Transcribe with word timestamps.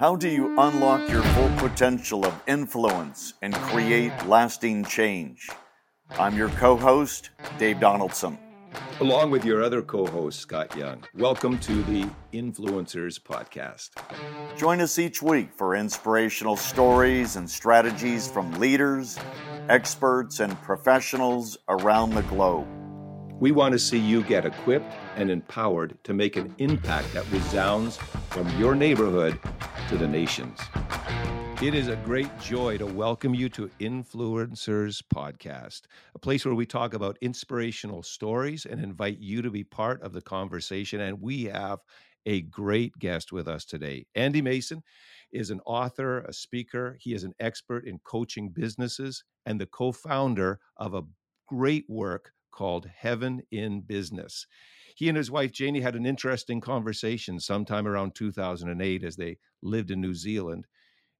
How 0.00 0.16
do 0.16 0.30
you 0.30 0.58
unlock 0.58 1.10
your 1.10 1.22
full 1.22 1.50
potential 1.58 2.24
of 2.24 2.32
influence 2.46 3.34
and 3.42 3.52
create 3.54 4.14
lasting 4.26 4.86
change? 4.86 5.50
I'm 6.18 6.34
your 6.34 6.48
co 6.48 6.74
host, 6.74 7.28
Dave 7.58 7.80
Donaldson. 7.80 8.38
Along 9.00 9.30
with 9.30 9.44
your 9.44 9.62
other 9.62 9.82
co 9.82 10.06
host, 10.06 10.40
Scott 10.40 10.74
Young. 10.74 11.04
Welcome 11.18 11.58
to 11.58 11.82
the 11.82 12.08
Influencers 12.32 13.20
Podcast. 13.20 13.90
Join 14.56 14.80
us 14.80 14.98
each 14.98 15.20
week 15.20 15.50
for 15.54 15.76
inspirational 15.76 16.56
stories 16.56 17.36
and 17.36 17.50
strategies 17.50 18.26
from 18.26 18.50
leaders, 18.52 19.18
experts, 19.68 20.40
and 20.40 20.58
professionals 20.62 21.58
around 21.68 22.14
the 22.14 22.22
globe. 22.22 22.66
We 23.38 23.52
want 23.52 23.72
to 23.72 23.78
see 23.78 23.98
you 23.98 24.22
get 24.22 24.46
equipped 24.46 24.94
and 25.16 25.30
empowered 25.30 26.02
to 26.04 26.14
make 26.14 26.36
an 26.36 26.54
impact 26.56 27.12
that 27.12 27.30
resounds 27.30 27.98
from 28.30 28.48
your 28.58 28.74
neighborhood 28.74 29.38
to 29.90 29.96
the 29.96 30.06
nations. 30.06 30.60
It 31.60 31.74
is 31.74 31.88
a 31.88 31.96
great 31.96 32.30
joy 32.38 32.78
to 32.78 32.86
welcome 32.86 33.34
you 33.34 33.48
to 33.48 33.68
Influencers 33.80 35.02
Podcast, 35.12 35.82
a 36.14 36.18
place 36.20 36.44
where 36.44 36.54
we 36.54 36.64
talk 36.64 36.94
about 36.94 37.18
inspirational 37.20 38.04
stories 38.04 38.66
and 38.66 38.80
invite 38.80 39.18
you 39.18 39.42
to 39.42 39.50
be 39.50 39.64
part 39.64 40.00
of 40.02 40.12
the 40.12 40.22
conversation. 40.22 41.00
And 41.00 41.20
we 41.20 41.46
have 41.46 41.80
a 42.24 42.42
great 42.42 43.00
guest 43.00 43.32
with 43.32 43.48
us 43.48 43.64
today. 43.64 44.06
Andy 44.14 44.40
Mason 44.40 44.84
is 45.32 45.50
an 45.50 45.60
author, 45.66 46.20
a 46.20 46.32
speaker. 46.32 46.96
He 47.00 47.12
is 47.12 47.24
an 47.24 47.34
expert 47.40 47.84
in 47.84 47.98
coaching 48.04 48.50
businesses 48.50 49.24
and 49.44 49.60
the 49.60 49.66
co 49.66 49.90
founder 49.90 50.60
of 50.76 50.94
a 50.94 51.02
great 51.48 51.86
work 51.88 52.30
called 52.52 52.88
Heaven 52.96 53.42
in 53.50 53.80
Business. 53.80 54.46
He 55.00 55.08
and 55.08 55.16
his 55.16 55.30
wife 55.30 55.50
Janie 55.50 55.80
had 55.80 55.96
an 55.96 56.04
interesting 56.04 56.60
conversation 56.60 57.40
sometime 57.40 57.88
around 57.88 58.14
2008 58.14 59.02
as 59.02 59.16
they 59.16 59.38
lived 59.62 59.90
in 59.90 59.98
New 59.98 60.12
Zealand. 60.12 60.66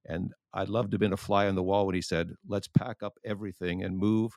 And 0.05 0.33
I'd 0.53 0.69
love 0.69 0.91
to 0.91 0.93
have 0.93 0.99
been 0.99 1.13
a 1.13 1.17
fly 1.17 1.47
on 1.47 1.55
the 1.55 1.63
wall 1.63 1.87
when 1.87 1.95
he 1.95 2.01
said, 2.03 2.33
Let's 2.47 2.67
pack 2.67 3.01
up 3.01 3.17
everything 3.25 3.83
and 3.83 3.97
move 3.97 4.33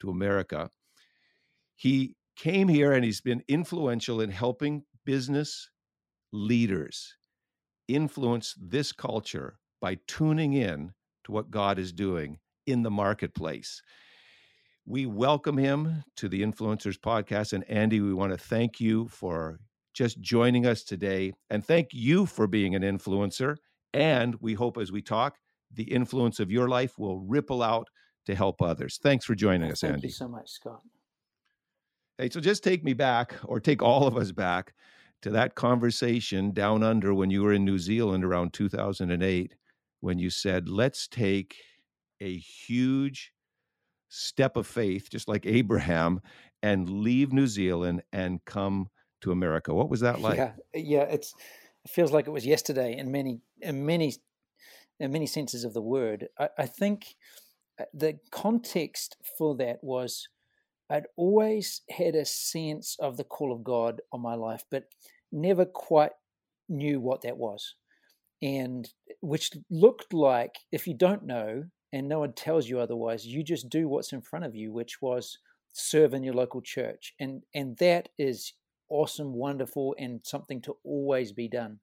to 0.00 0.10
America. 0.10 0.68
He 1.74 2.16
came 2.36 2.68
here 2.68 2.92
and 2.92 3.02
he's 3.02 3.22
been 3.22 3.42
influential 3.48 4.20
in 4.20 4.28
helping 4.28 4.84
business 5.06 5.70
leaders 6.30 7.16
influence 7.88 8.54
this 8.60 8.92
culture 8.92 9.56
by 9.80 9.96
tuning 10.06 10.52
in 10.52 10.92
to 11.24 11.32
what 11.32 11.50
God 11.50 11.78
is 11.78 11.94
doing 11.94 12.40
in 12.66 12.82
the 12.82 12.90
marketplace. 12.90 13.80
We 14.84 15.06
welcome 15.06 15.56
him 15.56 16.02
to 16.16 16.28
the 16.28 16.42
Influencers 16.42 16.98
Podcast. 16.98 17.52
And 17.52 17.62
Andy, 17.70 18.00
we 18.00 18.12
want 18.12 18.32
to 18.32 18.38
thank 18.38 18.80
you 18.80 19.06
for 19.08 19.60
just 19.94 20.20
joining 20.20 20.66
us 20.66 20.82
today. 20.82 21.32
And 21.50 21.64
thank 21.64 21.90
you 21.92 22.26
for 22.26 22.48
being 22.48 22.74
an 22.74 22.82
influencer. 22.82 23.56
And 23.94 24.34
we 24.40 24.54
hope 24.54 24.78
as 24.78 24.90
we 24.90 25.00
talk, 25.00 25.36
the 25.72 25.84
influence 25.84 26.40
of 26.40 26.50
your 26.50 26.68
life 26.68 26.98
will 26.98 27.20
ripple 27.20 27.62
out 27.62 27.88
to 28.26 28.34
help 28.34 28.60
others. 28.60 28.98
Thanks 29.00 29.24
for 29.24 29.36
joining 29.36 29.70
us, 29.70 29.82
Thank 29.82 29.94
Andy. 29.94 30.08
you 30.08 30.12
so 30.12 30.28
much, 30.28 30.50
Scott. 30.50 30.80
Hey, 32.18 32.28
so 32.28 32.40
just 32.40 32.64
take 32.64 32.82
me 32.82 32.92
back, 32.92 33.34
or 33.44 33.60
take 33.60 33.82
all 33.82 34.06
of 34.06 34.16
us 34.16 34.32
back 34.32 34.74
to 35.22 35.30
that 35.30 35.54
conversation 35.54 36.50
down 36.50 36.82
under 36.82 37.14
when 37.14 37.30
you 37.30 37.42
were 37.42 37.52
in 37.52 37.64
New 37.64 37.78
Zealand 37.78 38.24
around 38.24 38.52
2008, 38.52 39.54
when 40.00 40.18
you 40.18 40.28
said, 40.28 40.68
let's 40.68 41.06
take 41.06 41.56
a 42.20 42.36
huge 42.36 43.32
step 44.12 44.56
of 44.56 44.66
faith, 44.66 45.08
just 45.10 45.26
like 45.26 45.46
Abraham, 45.46 46.20
and 46.62 46.88
leave 46.88 47.32
New 47.32 47.46
Zealand 47.46 48.02
and 48.12 48.44
come 48.44 48.88
to 49.22 49.32
America. 49.32 49.72
What 49.74 49.88
was 49.88 50.00
that 50.00 50.20
like? 50.20 50.36
Yeah, 50.36 50.52
yeah. 50.74 51.02
It's 51.04 51.34
it 51.84 51.90
feels 51.90 52.12
like 52.12 52.26
it 52.26 52.30
was 52.30 52.46
yesterday 52.46 52.96
in 52.96 53.10
many, 53.10 53.40
in 53.60 53.86
many, 53.86 54.14
in 55.00 55.10
many 55.10 55.26
senses 55.26 55.64
of 55.64 55.72
the 55.72 55.80
word. 55.80 56.28
I, 56.38 56.50
I 56.58 56.66
think 56.66 57.16
uh, 57.80 57.84
the 57.94 58.18
context 58.30 59.16
for 59.38 59.56
that 59.56 59.78
was 59.82 60.28
I'd 60.90 61.06
always 61.16 61.80
had 61.88 62.14
a 62.14 62.26
sense 62.26 62.96
of 63.00 63.16
the 63.16 63.24
call 63.24 63.50
of 63.50 63.64
God 63.64 64.02
on 64.12 64.20
my 64.20 64.34
life, 64.34 64.64
but 64.70 64.84
never 65.32 65.64
quite 65.64 66.12
knew 66.68 67.00
what 67.00 67.22
that 67.22 67.38
was, 67.38 67.74
and 68.42 68.86
which 69.22 69.52
looked 69.70 70.12
like 70.12 70.56
if 70.70 70.86
you 70.86 70.94
don't 70.94 71.24
know 71.24 71.64
and 71.92 72.08
no 72.08 72.20
one 72.20 72.32
tells 72.32 72.68
you 72.68 72.80
otherwise, 72.80 73.26
you 73.26 73.42
just 73.42 73.68
do 73.68 73.88
what's 73.88 74.12
in 74.12 74.22
front 74.22 74.44
of 74.44 74.54
you, 74.54 74.72
which 74.72 75.02
was 75.02 75.38
serve 75.72 76.14
in 76.14 76.22
your 76.22 76.34
local 76.34 76.60
church. 76.62 77.14
And 77.20 77.42
and 77.54 77.76
that 77.78 78.08
is 78.18 78.54
awesome, 78.88 79.32
wonderful, 79.34 79.94
and 79.98 80.20
something 80.24 80.60
to 80.62 80.76
always 80.84 81.32
be 81.32 81.48
done. 81.48 81.80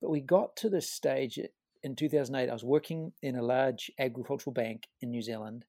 But 0.00 0.10
we 0.10 0.20
got 0.20 0.56
to 0.56 0.68
this 0.70 0.90
stage 0.90 1.38
in 1.82 1.96
2008. 1.96 2.48
I 2.48 2.52
was 2.52 2.64
working 2.64 3.12
in 3.22 3.36
a 3.36 3.42
large 3.42 3.90
agricultural 3.98 4.54
bank 4.54 4.84
in 5.00 5.10
New 5.10 5.22
Zealand. 5.22 5.64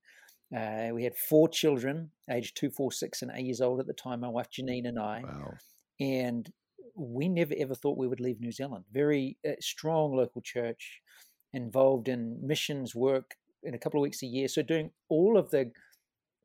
Uh, 0.55 0.89
we 0.93 1.03
had 1.03 1.15
four 1.15 1.47
children, 1.47 2.09
aged 2.29 2.57
two, 2.57 2.69
four, 2.71 2.91
six, 2.91 3.21
and 3.21 3.31
eight 3.35 3.45
years 3.45 3.61
old 3.61 3.79
at 3.79 3.87
the 3.87 3.93
time. 3.93 4.21
My 4.21 4.29
wife 4.29 4.47
Janine 4.49 4.87
and 4.87 4.97
I, 4.99 5.21
Wow. 5.23 5.53
and 5.99 6.51
we 6.95 7.29
never 7.29 7.53
ever 7.57 7.75
thought 7.75 7.97
we 7.97 8.07
would 8.07 8.19
leave 8.19 8.39
New 8.41 8.51
Zealand. 8.51 8.85
Very 8.91 9.37
uh, 9.47 9.51
strong 9.59 10.15
local 10.15 10.41
church, 10.41 11.01
involved 11.53 12.07
in 12.07 12.39
missions 12.45 12.95
work 12.95 13.35
in 13.63 13.73
a 13.73 13.79
couple 13.79 13.99
of 13.99 14.03
weeks 14.03 14.23
a 14.23 14.27
year. 14.27 14.47
So 14.47 14.61
doing 14.61 14.91
all 15.09 15.37
of 15.37 15.49
the 15.51 15.71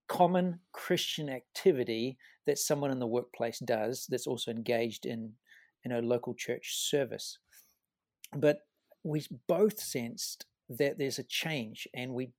common 0.09 0.61
Christian 0.73 1.29
activity 1.29 2.19
that 2.47 2.59
someone 2.59 2.91
in 2.91 2.99
the 2.99 3.07
workplace 3.07 3.59
does 3.59 4.07
that's 4.09 4.27
also 4.27 4.51
engaged 4.51 5.07
in 5.07 5.33
in 5.85 5.93
a 5.93 6.01
local 6.01 6.35
church 6.35 6.77
service. 6.77 7.39
But 8.35 8.61
we 9.03 9.25
both 9.47 9.79
sensed 9.79 10.47
that 10.69 10.99
there's 10.99 11.19
a 11.19 11.25
change 11.25 11.87
and 11.95 12.15
we 12.15 12.31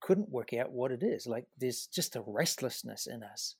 couldn't 0.00 0.28
work 0.28 0.52
out 0.52 0.72
what 0.72 0.92
it 0.92 1.02
is. 1.02 1.26
Like 1.26 1.46
there's 1.58 1.86
just 1.86 2.16
a 2.16 2.22
restlessness 2.26 3.06
in 3.06 3.22
us. 3.22 3.56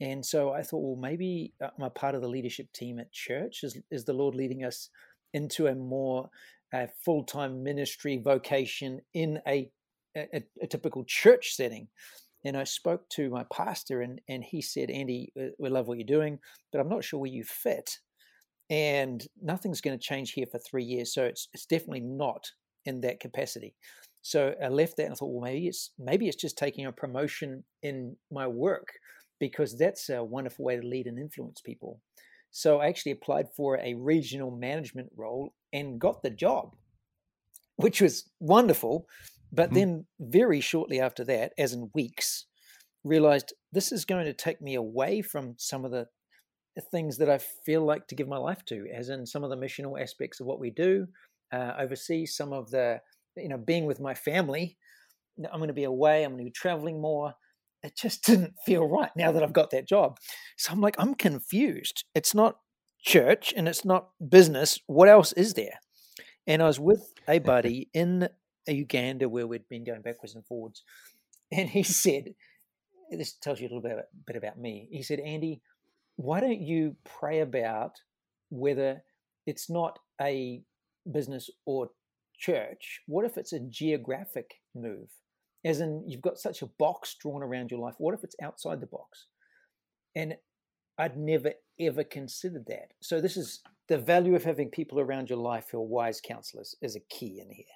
And 0.00 0.24
so 0.24 0.52
I 0.52 0.62
thought, 0.62 0.82
well, 0.82 0.96
maybe 0.96 1.52
uh, 1.62 1.70
I'm 1.76 1.84
a 1.84 1.90
part 1.90 2.14
of 2.14 2.20
the 2.20 2.28
leadership 2.28 2.72
team 2.72 2.98
at 2.98 3.12
church. 3.12 3.64
Is, 3.64 3.78
is 3.90 4.04
the 4.04 4.12
Lord 4.12 4.34
leading 4.34 4.64
us 4.64 4.90
into 5.32 5.66
a 5.66 5.74
more 5.74 6.30
uh, 6.72 6.86
full 7.04 7.24
time 7.24 7.62
ministry 7.62 8.20
vocation 8.22 9.00
in 9.14 9.40
a, 9.46 9.70
a, 10.16 10.42
a 10.62 10.66
typical 10.66 11.04
church 11.06 11.54
setting? 11.54 11.88
And 12.44 12.56
I 12.56 12.64
spoke 12.64 13.08
to 13.10 13.28
my 13.30 13.44
pastor, 13.52 14.02
and, 14.02 14.20
and 14.28 14.44
he 14.44 14.62
said, 14.62 14.90
Andy, 14.90 15.32
we 15.58 15.68
love 15.68 15.88
what 15.88 15.98
you're 15.98 16.06
doing, 16.06 16.38
but 16.70 16.80
I'm 16.80 16.88
not 16.88 17.04
sure 17.04 17.20
where 17.20 17.30
you 17.30 17.44
fit. 17.44 17.98
And 18.70 19.24
nothing's 19.42 19.80
going 19.80 19.98
to 19.98 20.04
change 20.04 20.32
here 20.32 20.46
for 20.50 20.58
three 20.58 20.84
years. 20.84 21.12
So 21.12 21.24
it's, 21.24 21.48
it's 21.52 21.66
definitely 21.66 22.00
not 22.00 22.50
in 22.84 23.00
that 23.00 23.20
capacity. 23.20 23.74
So 24.22 24.54
I 24.62 24.68
left 24.68 24.96
that 24.96 25.04
and 25.04 25.12
I 25.12 25.16
thought, 25.16 25.32
well, 25.32 25.44
maybe 25.44 25.68
it's 25.68 25.90
maybe 25.98 26.26
it's 26.26 26.40
just 26.40 26.58
taking 26.58 26.84
a 26.86 26.90
promotion 26.92 27.62
in 27.82 28.16
my 28.30 28.48
work 28.48 28.88
because 29.38 29.78
that's 29.78 30.08
a 30.08 30.24
wonderful 30.24 30.64
way 30.64 30.76
to 30.76 30.86
lead 30.86 31.06
and 31.06 31.18
influence 31.18 31.60
people. 31.60 32.00
So 32.50 32.80
I 32.80 32.88
actually 32.88 33.12
applied 33.12 33.46
for 33.56 33.78
a 33.78 33.94
regional 33.94 34.50
management 34.50 35.10
role 35.16 35.54
and 35.72 36.00
got 36.00 36.22
the 36.22 36.30
job, 36.30 36.74
which 37.76 38.00
was 38.00 38.28
wonderful. 38.40 39.06
But 39.56 39.70
Mhm. 39.70 39.74
then, 39.74 40.06
very 40.20 40.60
shortly 40.60 41.00
after 41.00 41.24
that, 41.24 41.54
as 41.58 41.72
in 41.74 41.90
weeks, 41.94 42.46
realized 43.04 43.54
this 43.72 43.92
is 43.92 44.04
going 44.04 44.26
to 44.26 44.34
take 44.34 44.60
me 44.62 44.74
away 44.76 45.22
from 45.22 45.56
some 45.58 45.84
of 45.84 45.92
the 45.92 46.08
things 46.90 47.18
that 47.18 47.30
I 47.30 47.38
feel 47.38 47.84
like 47.84 48.06
to 48.08 48.14
give 48.14 48.28
my 48.28 48.36
life 48.36 48.64
to, 48.66 48.86
as 48.94 49.08
in 49.08 49.26
some 49.26 49.44
of 49.44 49.50
the 49.50 49.56
missional 49.56 50.00
aspects 50.00 50.40
of 50.40 50.46
what 50.46 50.60
we 50.60 50.70
do, 50.70 51.08
uh, 51.52 51.74
overseas, 51.78 52.36
some 52.36 52.52
of 52.52 52.70
the, 52.70 53.00
you 53.36 53.48
know, 53.48 53.58
being 53.58 53.86
with 53.86 54.00
my 54.00 54.14
family. 54.14 54.76
I'm 55.38 55.58
going 55.58 55.68
to 55.68 55.74
be 55.74 55.84
away, 55.84 56.24
I'm 56.24 56.32
going 56.32 56.38
to 56.44 56.44
be 56.44 56.50
traveling 56.50 57.00
more. 57.00 57.34
It 57.82 57.96
just 57.96 58.24
didn't 58.26 58.54
feel 58.64 58.88
right 58.88 59.12
now 59.16 59.32
that 59.32 59.42
I've 59.42 59.52
got 59.52 59.70
that 59.70 59.88
job. 59.88 60.18
So 60.56 60.72
I'm 60.72 60.80
like, 60.80 60.96
I'm 60.98 61.14
confused. 61.14 62.04
It's 62.14 62.34
not 62.34 62.60
church 63.00 63.54
and 63.56 63.68
it's 63.68 63.84
not 63.84 64.10
business. 64.28 64.78
What 64.86 65.08
else 65.08 65.32
is 65.34 65.54
there? 65.54 65.80
And 66.46 66.62
I 66.62 66.66
was 66.66 66.80
with 66.80 67.12
a 67.28 67.38
buddy 67.40 67.90
in 67.94 68.28
Uganda 68.74 69.28
where 69.28 69.46
we'd 69.46 69.68
been 69.68 69.84
going 69.84 70.02
backwards 70.02 70.34
and 70.34 70.44
forwards. 70.46 70.82
And 71.52 71.68
he 71.68 71.84
said, 71.84 72.34
This 73.08 73.34
tells 73.34 73.60
you 73.60 73.68
a 73.68 73.70
little 73.70 73.80
bit, 73.80 73.96
bit 74.26 74.34
about 74.34 74.58
me. 74.58 74.88
He 74.90 75.04
said, 75.04 75.20
Andy, 75.20 75.60
why 76.16 76.40
don't 76.40 76.60
you 76.60 76.96
pray 77.04 77.38
about 77.38 77.92
whether 78.50 79.02
it's 79.46 79.70
not 79.70 80.00
a 80.20 80.62
business 81.12 81.48
or 81.64 81.90
church? 82.36 83.00
What 83.06 83.24
if 83.24 83.38
it's 83.38 83.52
a 83.52 83.60
geographic 83.60 84.54
move? 84.74 85.08
As 85.64 85.80
in, 85.80 86.02
you've 86.04 86.20
got 86.20 86.38
such 86.38 86.62
a 86.62 86.70
box 86.80 87.14
drawn 87.20 87.44
around 87.44 87.70
your 87.70 87.78
life. 87.78 87.94
What 87.98 88.14
if 88.14 88.24
it's 88.24 88.36
outside 88.42 88.80
the 88.80 88.86
box? 88.86 89.26
And 90.16 90.34
I'd 90.98 91.16
never 91.16 91.52
ever 91.78 92.04
considered 92.04 92.66
that. 92.66 92.92
So, 93.00 93.20
this 93.20 93.36
is 93.36 93.60
the 93.88 93.98
value 93.98 94.34
of 94.34 94.44
having 94.44 94.70
people 94.70 94.98
around 95.00 95.28
your 95.28 95.38
life 95.38 95.68
who 95.70 95.78
are 95.78 95.86
wise 95.86 96.20
counselors 96.20 96.74
is 96.82 96.96
a 96.96 97.00
key 97.00 97.40
in 97.40 97.50
here. 97.50 97.66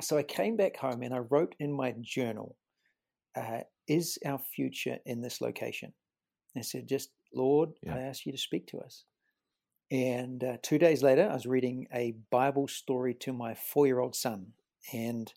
So, 0.00 0.18
I 0.18 0.22
came 0.22 0.56
back 0.56 0.76
home 0.76 1.02
and 1.02 1.14
I 1.14 1.18
wrote 1.18 1.54
in 1.58 1.72
my 1.72 1.94
journal, 2.00 2.56
uh, 3.36 3.60
Is 3.86 4.18
our 4.24 4.38
future 4.38 4.98
in 5.06 5.20
this 5.20 5.40
location? 5.40 5.92
And 6.54 6.62
I 6.62 6.64
said, 6.64 6.88
Just 6.88 7.10
Lord, 7.34 7.70
Yeah. 7.82 7.96
I 7.96 8.00
ask 8.00 8.26
you 8.26 8.32
to 8.32 8.38
speak 8.38 8.66
to 8.68 8.78
us. 8.78 9.04
And 9.90 10.44
uh, 10.44 10.56
two 10.62 10.78
days 10.78 11.02
later, 11.02 11.28
I 11.28 11.34
was 11.34 11.46
reading 11.46 11.88
a 11.92 12.14
Bible 12.30 12.68
story 12.68 13.14
to 13.14 13.32
my 13.32 13.54
four-year-old 13.54 14.14
son, 14.14 14.52
and 14.92 15.32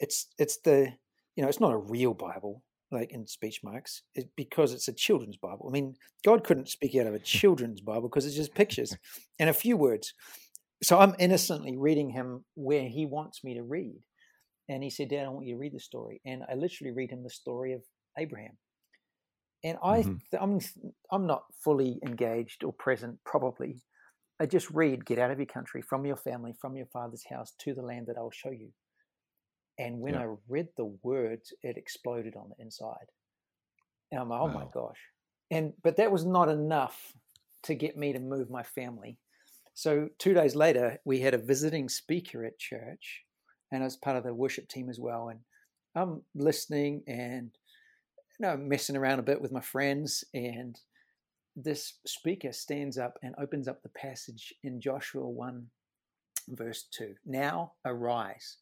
it's 0.00 0.26
it's 0.38 0.56
the 0.58 0.92
you 1.36 1.42
know 1.42 1.48
it's 1.48 1.60
not 1.60 1.72
a 1.72 1.76
real 1.78 2.12
Bible 2.12 2.62
like 2.90 3.12
in 3.12 3.26
speech 3.26 3.62
marks 3.62 4.02
it, 4.14 4.28
because 4.36 4.72
it's 4.72 4.88
a 4.88 4.92
children's 4.92 5.36
Bible. 5.36 5.66
I 5.68 5.72
mean, 5.72 5.96
God 6.24 6.44
couldn't 6.44 6.68
speak 6.68 6.94
out 6.96 7.06
of 7.06 7.14
a 7.14 7.18
children's 7.38 7.80
Bible 7.80 8.08
because 8.08 8.26
it's 8.26 8.36
just 8.36 8.54
pictures 8.54 8.96
and 9.38 9.48
a 9.48 9.54
few 9.54 9.76
words. 9.76 10.14
So 10.84 10.98
I'm 10.98 11.14
innocently 11.18 11.76
reading 11.78 12.10
him 12.10 12.44
where 12.54 12.86
he 12.86 13.06
wants 13.06 13.42
me 13.42 13.54
to 13.54 13.62
read, 13.62 14.02
and 14.68 14.82
he 14.82 14.90
said, 14.90 15.08
"Dad, 15.08 15.24
I 15.24 15.28
want 15.28 15.46
you 15.46 15.54
to 15.54 15.58
read 15.58 15.72
the 15.72 15.80
story." 15.80 16.20
And 16.26 16.42
I 16.50 16.54
literally 16.54 16.92
read 16.92 17.10
him 17.10 17.22
the 17.22 17.30
story 17.30 17.72
of 17.72 17.82
Abraham. 18.18 18.58
And 19.64 19.78
I, 19.82 20.02
mm-hmm. 20.02 20.36
I'm, 20.38 20.60
I'm 21.10 21.26
not 21.26 21.44
fully 21.64 21.98
engaged 22.04 22.64
or 22.64 22.72
present, 22.74 23.18
probably. 23.24 23.80
I 24.38 24.44
just 24.44 24.70
read, 24.70 25.06
get 25.06 25.18
out 25.18 25.30
of 25.30 25.38
your 25.38 25.46
country, 25.46 25.80
from 25.80 26.04
your 26.04 26.16
family, 26.16 26.52
from 26.60 26.76
your 26.76 26.86
father's 26.92 27.24
house 27.30 27.54
to 27.60 27.72
the 27.72 27.80
land 27.80 28.08
that 28.08 28.18
I'll 28.18 28.30
show 28.30 28.50
you. 28.50 28.68
And 29.78 30.00
when 30.00 30.14
yeah. 30.14 30.24
I 30.24 30.34
read 30.48 30.66
the 30.76 30.94
words, 31.02 31.50
it 31.62 31.78
exploded 31.78 32.36
on 32.36 32.50
the 32.50 32.62
inside. 32.62 33.06
And 34.12 34.20
I'm 34.20 34.28
like, 34.28 34.40
oh 34.40 34.46
wow. 34.46 34.52
my 34.52 34.66
gosh. 34.74 34.98
And, 35.50 35.72
but 35.82 35.96
that 35.96 36.12
was 36.12 36.26
not 36.26 36.50
enough 36.50 37.14
to 37.62 37.74
get 37.74 37.96
me 37.96 38.12
to 38.12 38.20
move 38.20 38.50
my 38.50 38.64
family. 38.64 39.18
So 39.74 40.08
two 40.18 40.34
days 40.34 40.54
later, 40.54 40.98
we 41.04 41.20
had 41.20 41.34
a 41.34 41.38
visiting 41.38 41.88
speaker 41.88 42.44
at 42.44 42.58
church, 42.58 43.22
and 43.72 43.82
I 43.82 43.86
was 43.86 43.96
part 43.96 44.16
of 44.16 44.22
the 44.22 44.32
worship 44.32 44.68
team 44.68 44.88
as 44.88 45.00
well. 45.00 45.28
And 45.28 45.40
I'm 45.96 46.22
listening 46.34 47.02
and 47.08 47.50
you 48.38 48.46
know, 48.46 48.56
messing 48.56 48.96
around 48.96 49.18
a 49.18 49.24
bit 49.24 49.40
with 49.40 49.52
my 49.52 49.60
friends, 49.60 50.24
and 50.32 50.78
this 51.56 51.94
speaker 52.06 52.52
stands 52.52 52.98
up 52.98 53.18
and 53.22 53.34
opens 53.40 53.68
up 53.68 53.82
the 53.82 53.90
passage 53.90 54.52
in 54.62 54.80
Joshua 54.80 55.28
1, 55.28 55.66
verse 56.48 56.86
2. 56.96 57.14
Now 57.24 57.72
arise, 57.84 58.58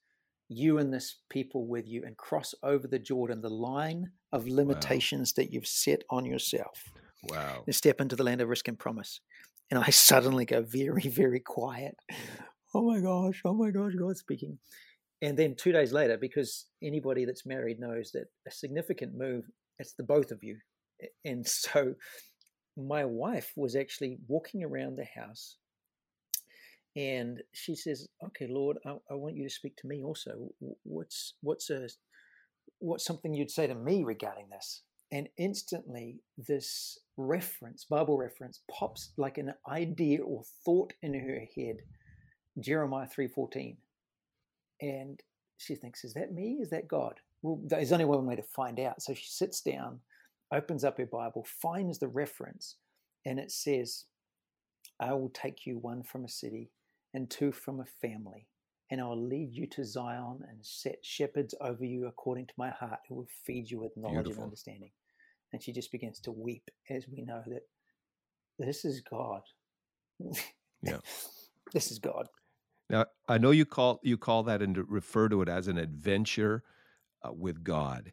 you 0.49 0.79
and 0.79 0.93
this 0.93 1.17
people 1.31 1.67
with 1.67 1.89
you, 1.89 2.05
and 2.05 2.17
cross 2.17 2.55
over 2.63 2.87
the 2.87 2.99
Jordan, 2.99 3.41
the 3.41 3.49
line 3.49 4.11
of 4.33 4.47
limitations 4.47 5.33
wow. 5.33 5.43
that 5.43 5.53
you've 5.53 5.67
set 5.67 6.03
on 6.11 6.27
yourself. 6.27 6.91
Wow. 7.29 7.63
And 7.67 7.75
step 7.75 8.01
into 8.01 8.17
the 8.17 8.25
land 8.25 8.41
of 8.41 8.49
risk 8.49 8.69
and 8.69 8.79
promise. 8.79 9.21
And 9.73 9.83
I 9.83 9.89
suddenly 9.89 10.45
go 10.45 10.61
very, 10.61 11.01
very 11.09 11.41
quiet. 11.41 11.97
Oh 12.75 12.87
my 12.87 13.01
gosh, 13.01 13.41
oh 13.47 13.55
my 13.55 13.71
gosh, 13.71 13.95
God 13.99 14.19
speaking. 14.19 14.59
And 15.23 15.35
then 15.35 15.55
two 15.57 15.73
days 15.73 15.95
later, 15.95 16.19
because 16.21 16.67
anybody 16.83 17.25
that's 17.25 17.47
married 17.47 17.81
knows 17.81 18.11
that 18.13 18.27
a 18.47 18.51
significant 18.51 19.17
move 19.17 19.45
it's 19.79 19.95
the 19.95 20.03
both 20.03 20.31
of 20.31 20.45
you. 20.45 20.59
And 21.25 21.47
so 21.49 21.95
my 22.77 23.07
wife 23.07 23.51
was 23.57 23.75
actually 23.75 24.19
walking 24.29 24.63
around 24.63 24.97
the 24.97 25.07
house 25.19 25.57
and 26.95 27.43
she 27.55 27.75
says, 27.75 28.07
"Okay, 28.23 28.49
Lord, 28.51 28.77
I, 28.85 28.97
I, 29.11 29.15
want 29.15 29.37
you 29.37 29.49
to 29.49 29.55
speak 29.55 29.77
to 29.77 29.87
me 29.87 30.05
also. 30.05 30.51
What's 30.83 31.33
what's 31.41 31.71
a 31.71 31.89
what's 32.79 33.07
something 33.07 33.33
you'd 33.33 33.51
say 33.51 33.67
to 33.67 33.75
me 33.75 34.05
regarding 34.05 34.51
this?" 34.51 34.83
And 35.13 35.29
instantly, 35.37 36.23
this 36.39 36.99
reference, 37.19 37.85
Bible 37.85 38.17
reference, 38.17 38.61
pops 38.71 39.13
like 39.19 39.37
an 39.39 39.53
idea 39.69 40.23
or 40.23 40.43
thought 40.65 40.95
in 41.03 41.13
her 41.15 41.43
head. 41.55 41.83
Jeremiah 42.59 43.07
three 43.07 43.29
fourteen, 43.29 43.77
and 44.81 45.21
she 45.59 45.75
thinks, 45.75 46.03
"Is 46.05 46.15
that 46.15 46.33
me? 46.33 46.59
Is 46.61 46.71
that 46.71 46.89
God?" 46.89 47.21
well, 47.43 47.61
there's 47.65 47.93
only 47.93 48.05
one 48.05 48.25
way 48.25 48.37
to 48.37 48.43
find 48.43 48.79
out. 48.81 49.03
So 49.03 49.15
she 49.15 49.27
sits 49.27 49.61
down, 49.61 50.01
opens 50.53 50.85
up 50.85 50.99
her 50.99 51.07
Bible, 51.07 51.45
finds 51.45 51.99
the 51.99 52.09
reference, 52.09 52.77
and 53.27 53.39
it 53.39 53.51
says, 53.51 54.05
I 55.01 55.13
will 55.13 55.31
take 55.31 55.67
you 55.67 55.79
one 55.79 56.03
from 56.05 56.25
a 56.25 56.29
city 56.29 56.71
and 57.15 57.29
two 57.29 57.53
from 57.53 57.81
a 57.81 57.85
family, 57.85 58.47
and 58.91 59.01
I 59.01 59.05
will 59.05 59.21
lead 59.27 59.53
you 59.53 59.67
to 59.69 59.85
Zion 59.85 60.45
and 60.49 60.65
set 60.65 61.05
shepherds 61.05 61.55
over 61.61 61.85
you 61.85 62.07
according 62.07 62.47
to 62.47 62.55
my 62.57 62.71
heart, 62.71 63.01
who 63.09 63.17
will 63.17 63.29
feed 63.45 63.71
you 63.71 63.81
with 63.81 63.97
knowledge 63.97 64.25
Beautiful. 64.25 64.45
and 64.45 64.51
understanding. 64.51 64.91
And 65.53 65.63
she 65.63 65.73
just 65.73 65.93
begins 65.93 66.21
to 66.21 66.33
weep 66.33 66.71
as 66.91 67.07
we 67.09 67.23
know 67.23 67.43
that 67.47 67.63
this 68.59 68.85
is 68.85 69.01
God. 69.01 69.43
Yeah. 70.83 70.99
this 71.73 71.91
is 71.91 71.99
God. 71.99 72.27
Now 72.89 73.07
I 73.29 73.39
know 73.39 73.51
you 73.51 73.65
call 73.65 74.01
you 74.03 74.17
call 74.17 74.43
that 74.45 74.63
and 74.63 74.77
refer 74.91 75.29
to 75.29 75.43
it 75.43 75.49
as 75.49 75.69
an 75.69 75.79
adventure 75.79 76.63
uh, 77.23 77.33
with 77.33 77.65
God. 77.65 78.13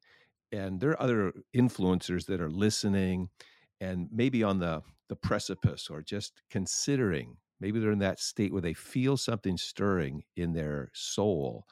And 0.51 0.79
there 0.79 0.91
are 0.91 1.01
other 1.01 1.33
influencers 1.55 2.25
that 2.25 2.41
are 2.41 2.49
listening 2.49 3.29
and 3.81 4.07
maybe 4.11 4.43
on 4.43 4.59
the, 4.59 4.81
the 5.07 5.15
precipice 5.15 5.89
or 5.89 6.01
just 6.01 6.41
considering. 6.49 7.37
Maybe 7.61 7.79
they're 7.79 7.91
in 7.91 7.99
that 7.99 8.19
state 8.19 8.51
where 8.51 8.61
they 8.61 8.73
feel 8.73 9.17
something 9.17 9.57
stirring 9.57 10.23
in 10.35 10.53
their 10.53 10.89
soul. 10.93 11.65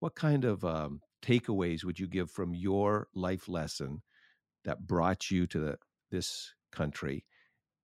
What 0.00 0.14
kind 0.14 0.44
of 0.44 0.64
um, 0.64 1.00
takeaways 1.22 1.84
would 1.84 1.98
you 1.98 2.06
give 2.06 2.30
from 2.30 2.54
your 2.54 3.08
life 3.14 3.48
lesson 3.48 4.02
that 4.66 4.86
brought 4.86 5.30
you 5.30 5.46
to 5.46 5.58
the, 5.58 5.78
this 6.10 6.52
country 6.72 7.24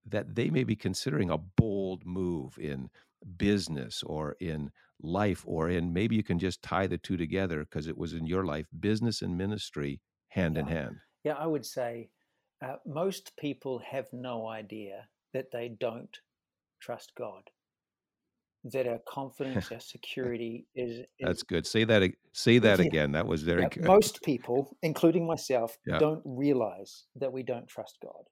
that 0.06 0.34
they 0.34 0.50
may 0.50 0.64
be 0.64 0.76
considering 0.76 1.30
a 1.30 1.38
bold 1.38 2.04
move 2.04 2.58
in 2.58 2.90
business 3.36 4.02
or 4.02 4.36
in 4.40 4.70
life 5.00 5.44
or 5.46 5.70
in 5.70 5.92
maybe 5.92 6.14
you 6.16 6.22
can 6.22 6.38
just 6.38 6.62
tie 6.62 6.86
the 6.86 6.98
two 6.98 7.16
together 7.16 7.60
because 7.60 7.88
it 7.88 7.96
was 7.96 8.12
in 8.12 8.26
your 8.26 8.44
life 8.44 8.66
business 8.80 9.22
and 9.22 9.38
ministry 9.38 10.00
hand 10.28 10.56
yeah. 10.56 10.60
in 10.60 10.66
hand 10.66 10.96
yeah 11.24 11.34
i 11.34 11.46
would 11.46 11.64
say 11.64 12.08
uh, 12.64 12.76
most 12.86 13.36
people 13.36 13.80
have 13.88 14.06
no 14.12 14.46
idea 14.46 15.06
that 15.32 15.50
they 15.52 15.68
don't 15.68 16.18
trust 16.80 17.12
god 17.16 17.42
that 18.64 18.86
our 18.86 19.00
confidence 19.08 19.70
our 19.72 19.80
security 19.80 20.66
is, 20.74 21.00
is, 21.00 21.06
that's 21.20 21.42
good 21.42 21.66
say 21.66 21.84
that 21.84 22.08
say 22.32 22.58
that 22.58 22.78
yeah. 22.78 22.86
again 22.86 23.12
that 23.12 23.26
was 23.26 23.42
very 23.42 23.62
yeah, 23.62 23.68
good 23.68 23.84
most 23.84 24.22
people 24.22 24.76
including 24.82 25.26
myself 25.26 25.76
don't 25.98 26.22
realize 26.24 27.04
that 27.16 27.32
we 27.32 27.42
don't 27.42 27.68
trust 27.68 27.98
god 28.02 28.24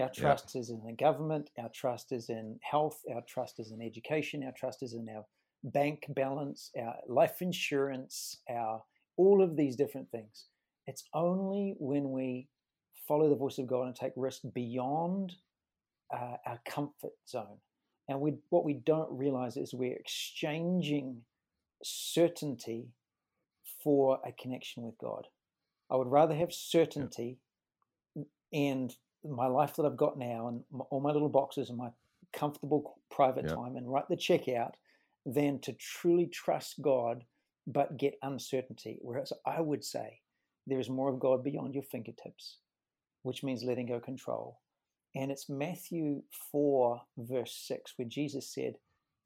our 0.00 0.10
trust 0.10 0.54
is 0.54 0.70
in 0.70 0.80
the 0.84 0.92
government 0.92 1.50
our 1.58 1.70
trust 1.74 2.12
is 2.12 2.28
in 2.28 2.58
health 2.62 3.00
our 3.14 3.22
trust 3.28 3.58
is 3.58 3.72
in 3.72 3.82
education 3.82 4.44
our 4.44 4.52
trust 4.52 4.82
is 4.82 4.94
in 4.94 5.06
our 5.14 5.24
bank 5.64 6.04
balance, 6.08 6.70
our 6.80 6.96
life 7.08 7.40
insurance, 7.42 8.40
our 8.50 8.82
all 9.16 9.42
of 9.42 9.56
these 9.56 9.76
different 9.76 10.10
things. 10.10 10.46
It's 10.86 11.04
only 11.14 11.74
when 11.78 12.10
we 12.10 12.48
follow 13.06 13.28
the 13.28 13.36
voice 13.36 13.58
of 13.58 13.66
God 13.66 13.86
and 13.86 13.96
take 13.96 14.12
risk 14.16 14.42
beyond 14.54 15.34
uh, 16.14 16.36
our 16.46 16.60
comfort 16.66 17.12
zone. 17.28 17.58
And 18.08 18.20
we, 18.20 18.34
what 18.48 18.64
we 18.64 18.74
don't 18.74 19.10
realize 19.10 19.56
is 19.56 19.74
we're 19.74 19.96
exchanging 19.96 21.22
certainty 21.82 22.88
for 23.82 24.18
a 24.26 24.32
connection 24.32 24.82
with 24.82 24.96
God. 24.98 25.26
I 25.90 25.96
would 25.96 26.08
rather 26.08 26.34
have 26.34 26.52
certainty 26.52 27.38
and 28.52 28.94
my 29.24 29.46
life 29.46 29.76
that 29.76 29.84
I've 29.84 29.96
got 29.96 30.18
now 30.18 30.48
and 30.48 30.62
my, 30.72 30.84
all 30.90 31.00
my 31.00 31.12
little 31.12 31.28
boxes 31.28 31.68
and 31.68 31.78
my 31.78 31.90
comfortable 32.32 32.98
private 33.10 33.44
yeah. 33.46 33.54
time 33.54 33.76
and 33.76 33.90
write 33.90 34.08
the 34.08 34.16
check 34.16 34.48
out 34.48 34.76
than 35.26 35.60
to 35.60 35.72
truly 35.74 36.26
trust 36.26 36.80
God 36.80 37.24
but 37.66 37.98
get 37.98 38.18
uncertainty. 38.22 38.98
Whereas 39.00 39.32
I 39.44 39.60
would 39.60 39.84
say 39.84 40.20
there 40.66 40.80
is 40.80 40.88
more 40.88 41.10
of 41.10 41.20
God 41.20 41.44
beyond 41.44 41.74
your 41.74 41.82
fingertips, 41.82 42.58
which 43.22 43.42
means 43.42 43.62
letting 43.62 43.86
go 43.86 44.00
control. 44.00 44.58
And 45.18 45.32
it's 45.32 45.48
Matthew 45.48 46.22
4, 46.52 47.02
verse 47.18 47.52
6, 47.66 47.94
where 47.96 48.06
Jesus 48.06 48.54
said, 48.54 48.76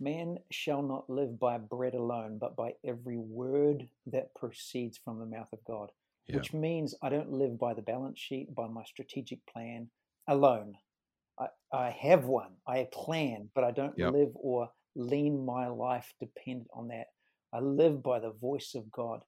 Man 0.01 0.39
shall 0.51 0.83
not 0.83 1.11
live 1.11 1.39
by 1.39 1.59
bread 1.59 1.93
alone, 1.93 2.39
but 2.41 2.57
by 2.57 2.73
every 2.83 3.19
word 3.19 3.87
that 4.07 4.35
proceeds 4.35 4.97
from 4.97 5.19
the 5.19 5.27
mouth 5.27 5.53
of 5.53 5.63
God. 5.67 5.91
Yeah. 6.27 6.37
Which 6.37 6.55
means 6.55 6.95
I 7.03 7.11
don't 7.11 7.31
live 7.31 7.59
by 7.59 7.75
the 7.75 7.83
balance 7.83 8.19
sheet, 8.19 8.55
by 8.55 8.69
my 8.69 8.85
strategic 8.85 9.41
plan 9.45 9.91
alone. 10.27 10.77
I, 11.39 11.49
I 11.71 11.91
have 11.91 12.25
one, 12.25 12.53
I 12.67 12.89
plan, 12.91 13.51
but 13.55 13.63
I 13.63 13.71
don't 13.71 13.99
yep. 13.99 14.15
live 14.15 14.31
or 14.35 14.71
lean 14.97 15.45
my 15.45 15.67
life 15.67 16.15
dependent 16.19 16.69
on 16.73 16.89
that. 16.89 17.09
I 17.53 17.61
live 17.61 18.03
by 18.03 18.19
the 18.19 18.33
voice 18.33 18.73
of 18.75 18.91
God. 18.91 19.21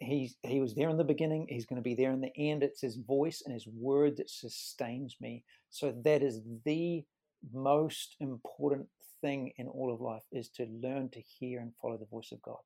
He, 0.00 0.32
he 0.42 0.60
was 0.60 0.74
there 0.74 0.90
in 0.90 0.96
the 0.96 1.04
beginning. 1.04 1.46
He's 1.48 1.66
going 1.66 1.80
to 1.80 1.82
be 1.82 1.94
there 1.94 2.12
in 2.12 2.20
the 2.20 2.36
end. 2.36 2.62
It's 2.62 2.82
his 2.82 2.96
voice 2.96 3.42
and 3.44 3.52
his 3.54 3.66
word 3.66 4.16
that 4.18 4.30
sustains 4.30 5.16
me. 5.20 5.44
So 5.70 5.94
that 6.04 6.22
is 6.22 6.40
the 6.64 7.04
most 7.52 8.16
important 8.20 8.88
thing 9.20 9.52
in 9.56 9.68
all 9.68 9.92
of 9.92 10.00
life 10.00 10.24
is 10.32 10.48
to 10.50 10.66
learn 10.66 11.08
to 11.10 11.20
hear 11.20 11.60
and 11.60 11.72
follow 11.80 11.96
the 11.96 12.06
voice 12.06 12.32
of 12.32 12.42
God. 12.42 12.58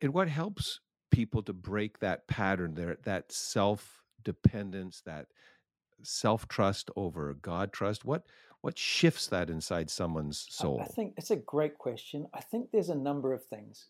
And 0.00 0.14
what 0.14 0.28
helps 0.28 0.80
people 1.10 1.42
to 1.42 1.52
break 1.52 1.98
that 2.00 2.26
pattern 2.26 2.74
there, 2.74 2.96
that 3.04 3.30
self 3.32 4.02
dependence, 4.22 5.02
that 5.04 5.26
self 6.02 6.48
trust 6.48 6.90
over 6.96 7.34
God 7.34 7.72
trust? 7.72 8.04
What 8.04 8.26
what 8.62 8.78
shifts 8.78 9.26
that 9.26 9.50
inside 9.50 9.90
someone's 9.90 10.46
soul? 10.48 10.80
I 10.80 10.86
think 10.86 11.14
it's 11.18 11.30
a 11.30 11.36
great 11.36 11.76
question. 11.76 12.26
I 12.32 12.40
think 12.40 12.70
there's 12.72 12.88
a 12.88 12.94
number 12.94 13.34
of 13.34 13.44
things. 13.44 13.88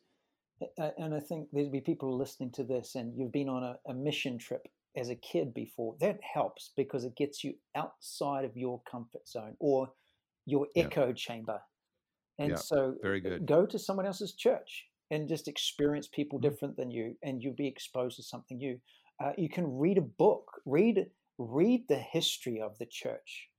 And 0.78 1.14
I 1.14 1.20
think 1.20 1.48
there'd 1.52 1.72
be 1.72 1.80
people 1.80 2.16
listening 2.16 2.50
to 2.52 2.64
this, 2.64 2.94
and 2.94 3.16
you've 3.16 3.32
been 3.32 3.48
on 3.48 3.62
a, 3.62 3.78
a 3.86 3.94
mission 3.94 4.38
trip 4.38 4.66
as 4.96 5.08
a 5.10 5.16
kid 5.16 5.52
before. 5.54 5.96
That 6.00 6.20
helps 6.22 6.72
because 6.76 7.04
it 7.04 7.16
gets 7.16 7.42
you 7.44 7.54
outside 7.74 8.44
of 8.44 8.56
your 8.56 8.80
comfort 8.90 9.28
zone, 9.28 9.56
or 9.58 9.92
your 10.46 10.68
echo 10.76 11.12
chamber. 11.12 11.60
And 12.38 12.58
so 12.58 12.96
very 13.02 13.20
good. 13.20 13.46
go 13.46 13.66
to 13.66 13.78
someone 13.78 14.06
else's 14.06 14.34
church 14.34 14.86
and 15.10 15.28
just 15.28 15.48
experience 15.48 16.08
people 16.08 16.38
Mhm. 16.38 16.42
different 16.42 16.76
than 16.76 16.90
you 16.90 17.16
and 17.22 17.42
you'll 17.42 17.54
be 17.54 17.68
exposed 17.68 18.16
to 18.16 18.22
something 18.22 18.58
new. 18.58 18.80
Uh, 19.20 19.32
you 19.38 19.48
can 19.48 19.78
read 19.78 19.98
a 19.98 20.02
book, 20.02 20.60
read 20.64 21.10
read 21.38 21.86
the 21.88 21.98
history 21.98 22.60
of 22.60 22.78
the 22.78 22.86
church. 22.86 23.50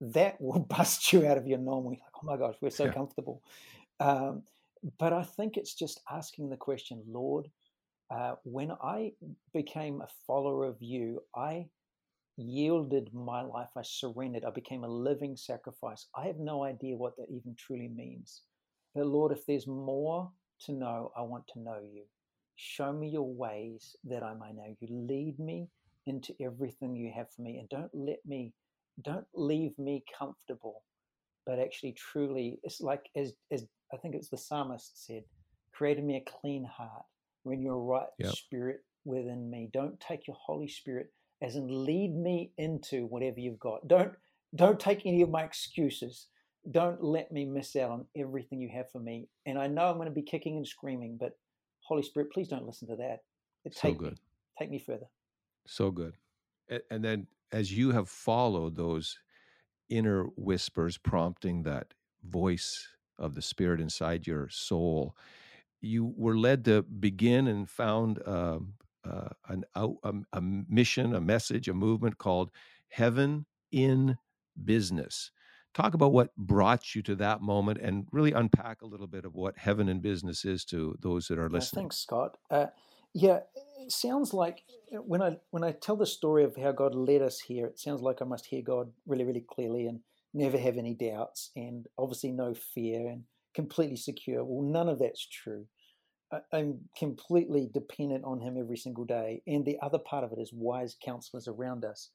That 0.00 0.40
will 0.40 0.60
bust 0.76 1.12
you 1.12 1.26
out 1.26 1.38
of 1.38 1.46
your 1.46 1.58
normal. 1.58 1.92
Like, 1.92 2.02
oh 2.16 2.20
my 2.24 2.36
gosh, 2.36 2.56
we're 2.60 2.70
so 2.70 2.86
Yeah. 2.86 2.92
comfortable. 2.92 3.42
Um, 4.00 4.44
but 4.98 5.12
I 5.12 5.22
think 5.22 5.56
it's 5.56 5.74
just 5.74 6.00
asking 6.10 6.50
the 6.50 6.56
question, 6.56 7.02
Lord, 7.06 7.48
uh, 8.10 8.34
when 8.44 8.72
I 8.82 9.12
became 9.52 10.00
a 10.00 10.08
follower 10.26 10.64
of 10.64 10.76
you, 10.80 11.22
I 11.36 11.66
yielded 12.36 13.12
my 13.12 13.42
life, 13.42 13.70
I 13.76 13.82
surrendered, 13.82 14.44
I 14.44 14.50
became 14.50 14.84
a 14.84 14.88
living 14.88 15.36
sacrifice. 15.36 16.06
I 16.16 16.26
have 16.26 16.38
no 16.38 16.64
idea 16.64 16.96
what 16.96 17.16
that 17.16 17.26
even 17.30 17.54
truly 17.58 17.88
means. 17.88 18.42
But 18.94 19.06
Lord, 19.06 19.32
if 19.32 19.44
there's 19.46 19.66
more 19.66 20.30
to 20.62 20.72
know, 20.72 21.12
I 21.16 21.22
want 21.22 21.44
to 21.52 21.60
know 21.60 21.80
you. 21.92 22.04
Show 22.56 22.92
me 22.92 23.08
your 23.08 23.28
ways 23.28 23.96
that 24.04 24.22
I 24.22 24.34
may 24.34 24.52
know 24.52 24.74
you. 24.80 25.06
Lead 25.06 25.38
me 25.38 25.68
into 26.06 26.34
everything 26.40 26.96
you 26.96 27.12
have 27.14 27.30
for 27.30 27.42
me. 27.42 27.58
And 27.58 27.68
don't 27.68 27.90
let 27.92 28.18
me, 28.26 28.52
don't 29.02 29.26
leave 29.34 29.78
me 29.78 30.02
comfortable, 30.18 30.82
but 31.46 31.58
actually 31.58 31.92
truly, 31.92 32.58
it's 32.62 32.80
like 32.80 33.08
as, 33.16 33.32
as 33.52 33.66
I 33.92 33.96
think 33.98 34.14
it's 34.14 34.28
the 34.30 34.38
psalmist 34.38 35.06
said, 35.06 35.24
create 35.72 35.98
in 35.98 36.06
me 36.06 36.16
a 36.16 36.30
clean 36.40 36.64
heart, 36.64 37.04
renew 37.44 37.72
a 37.72 37.78
right 37.78 38.08
Yep. 38.18 38.36
spirit 38.36 38.80
within 39.04 39.50
me. 39.50 39.70
Don't 39.72 39.98
take 40.00 40.26
your 40.26 40.36
Holy 40.40 40.68
Spirit 40.68 41.12
as 41.42 41.56
in 41.56 41.68
lead 41.86 42.14
me 42.16 42.52
into 42.58 43.06
whatever 43.06 43.40
you've 43.40 43.60
got. 43.60 43.88
Don't 43.88 44.12
don't 44.54 44.80
take 44.80 45.06
any 45.06 45.22
of 45.22 45.30
my 45.30 45.44
excuses. 45.44 46.28
Don't 46.70 47.02
let 47.02 47.32
me 47.32 47.44
miss 47.44 47.76
out 47.76 47.90
on 47.90 48.06
everything 48.16 48.60
you 48.60 48.70
have 48.74 48.90
for 48.90 49.00
me. 49.00 49.28
And 49.46 49.58
I 49.58 49.66
know 49.68 49.86
I'm 49.86 49.96
going 49.96 50.08
to 50.08 50.14
be 50.14 50.22
kicking 50.22 50.56
and 50.56 50.66
screaming, 50.66 51.18
but 51.20 51.38
Holy 51.80 52.02
Spirit, 52.02 52.32
please 52.32 52.48
don't 52.48 52.66
listen 52.66 52.88
to 52.88 52.96
that. 52.96 53.20
It 53.64 53.74
So 53.74 53.80
take 53.82 53.94
good. 53.94 54.14
me, 54.14 54.18
take 54.58 54.70
me 54.70 54.78
further. 54.78 55.06
So 55.66 55.90
good. 55.90 56.14
And 56.90 57.04
then 57.04 57.26
as 57.52 57.72
you 57.76 57.92
have 57.92 58.08
followed 58.08 58.76
those 58.76 59.18
inner 59.90 60.24
whispers 60.36 60.98
prompting 60.98 61.62
that 61.64 61.94
voice 62.24 62.88
of 63.18 63.34
the 63.34 63.42
spirit 63.42 63.80
inside 63.80 64.26
your 64.26 64.48
soul, 64.48 65.16
you 65.80 66.12
were 66.16 66.36
led 66.36 66.64
to 66.66 66.82
begin 66.82 67.48
and 67.48 67.68
found 67.68 68.20
um, 68.26 68.74
uh, 69.08 69.28
an 69.48 69.64
out, 69.76 69.96
a, 70.02 70.12
a 70.32 70.40
mission, 70.40 71.14
a 71.14 71.20
message, 71.20 71.68
a 71.68 71.74
movement 71.74 72.18
called 72.18 72.50
Heaven 72.88 73.46
in 73.72 74.16
Business. 74.64 75.30
Talk 75.74 75.94
about 75.94 76.12
what 76.12 76.34
brought 76.36 76.94
you 76.94 77.02
to 77.02 77.14
that 77.16 77.40
moment 77.42 77.78
and 77.80 78.06
really 78.10 78.32
unpack 78.32 78.82
a 78.82 78.86
little 78.86 79.06
bit 79.06 79.24
of 79.24 79.34
what 79.34 79.56
Heaven 79.56 79.88
in 79.88 80.00
Business 80.00 80.44
is 80.44 80.64
to 80.66 80.96
those 81.00 81.28
that 81.28 81.38
are 81.38 81.46
Uh, 81.46 81.50
listening. 81.50 81.82
thanks, 81.82 81.98
Scott. 81.98 82.38
Uh, 82.50 82.66
yeah, 83.14 83.40
it 83.80 83.92
sounds 83.92 84.34
like 84.34 84.64
uh, 84.92 84.96
when 85.02 85.22
I 85.22 85.36
when 85.50 85.62
I 85.62 85.72
tell 85.72 85.96
the 85.96 86.06
story 86.06 86.44
of 86.44 86.56
how 86.56 86.72
God 86.72 86.94
led 86.94 87.22
us 87.22 87.38
here, 87.38 87.66
it 87.66 87.78
sounds 87.78 88.02
like 88.02 88.20
I 88.20 88.24
must 88.24 88.46
hear 88.46 88.62
God 88.62 88.90
really, 89.06 89.24
really 89.24 89.40
clearly 89.48 89.86
and 89.86 90.00
never 90.34 90.58
have 90.58 90.76
any 90.76 90.94
doubts, 90.94 91.50
and 91.56 91.86
obviously 91.98 92.32
no 92.32 92.54
fear 92.54 93.08
and 93.08 93.24
completely 93.54 93.96
secure. 93.96 94.44
Well, 94.44 94.62
none 94.62 94.88
of 94.88 94.98
that's 94.98 95.26
true. 95.26 95.68
I'm 96.52 96.90
completely 96.96 97.68
dependent 97.72 98.24
on 98.24 98.40
Him 98.40 98.58
every 98.58 98.76
single 98.76 99.04
day, 99.06 99.42
and 99.46 99.64
the 99.64 99.78
other 99.80 99.98
part 99.98 100.24
of 100.24 100.32
it 100.32 100.38
is 100.38 100.52
wise 100.52 100.94
counselors 101.02 101.48
around 101.48 101.84
us. 101.84 102.10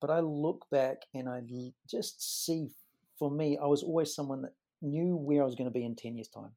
But 0.00 0.10
I 0.10 0.20
look 0.20 0.66
back 0.70 0.98
and 1.14 1.28
I 1.28 1.42
just 1.88 2.44
see, 2.44 2.70
for 3.18 3.30
me, 3.30 3.58
I 3.58 3.66
was 3.66 3.82
always 3.82 4.14
someone 4.14 4.42
that 4.42 4.54
knew 4.82 5.16
where 5.16 5.42
I 5.42 5.46
was 5.46 5.56
going 5.56 5.66
to 5.66 5.78
be 5.78 5.84
in 5.84 5.96
ten 5.96 6.16
years' 6.16 6.28
time 6.28 6.54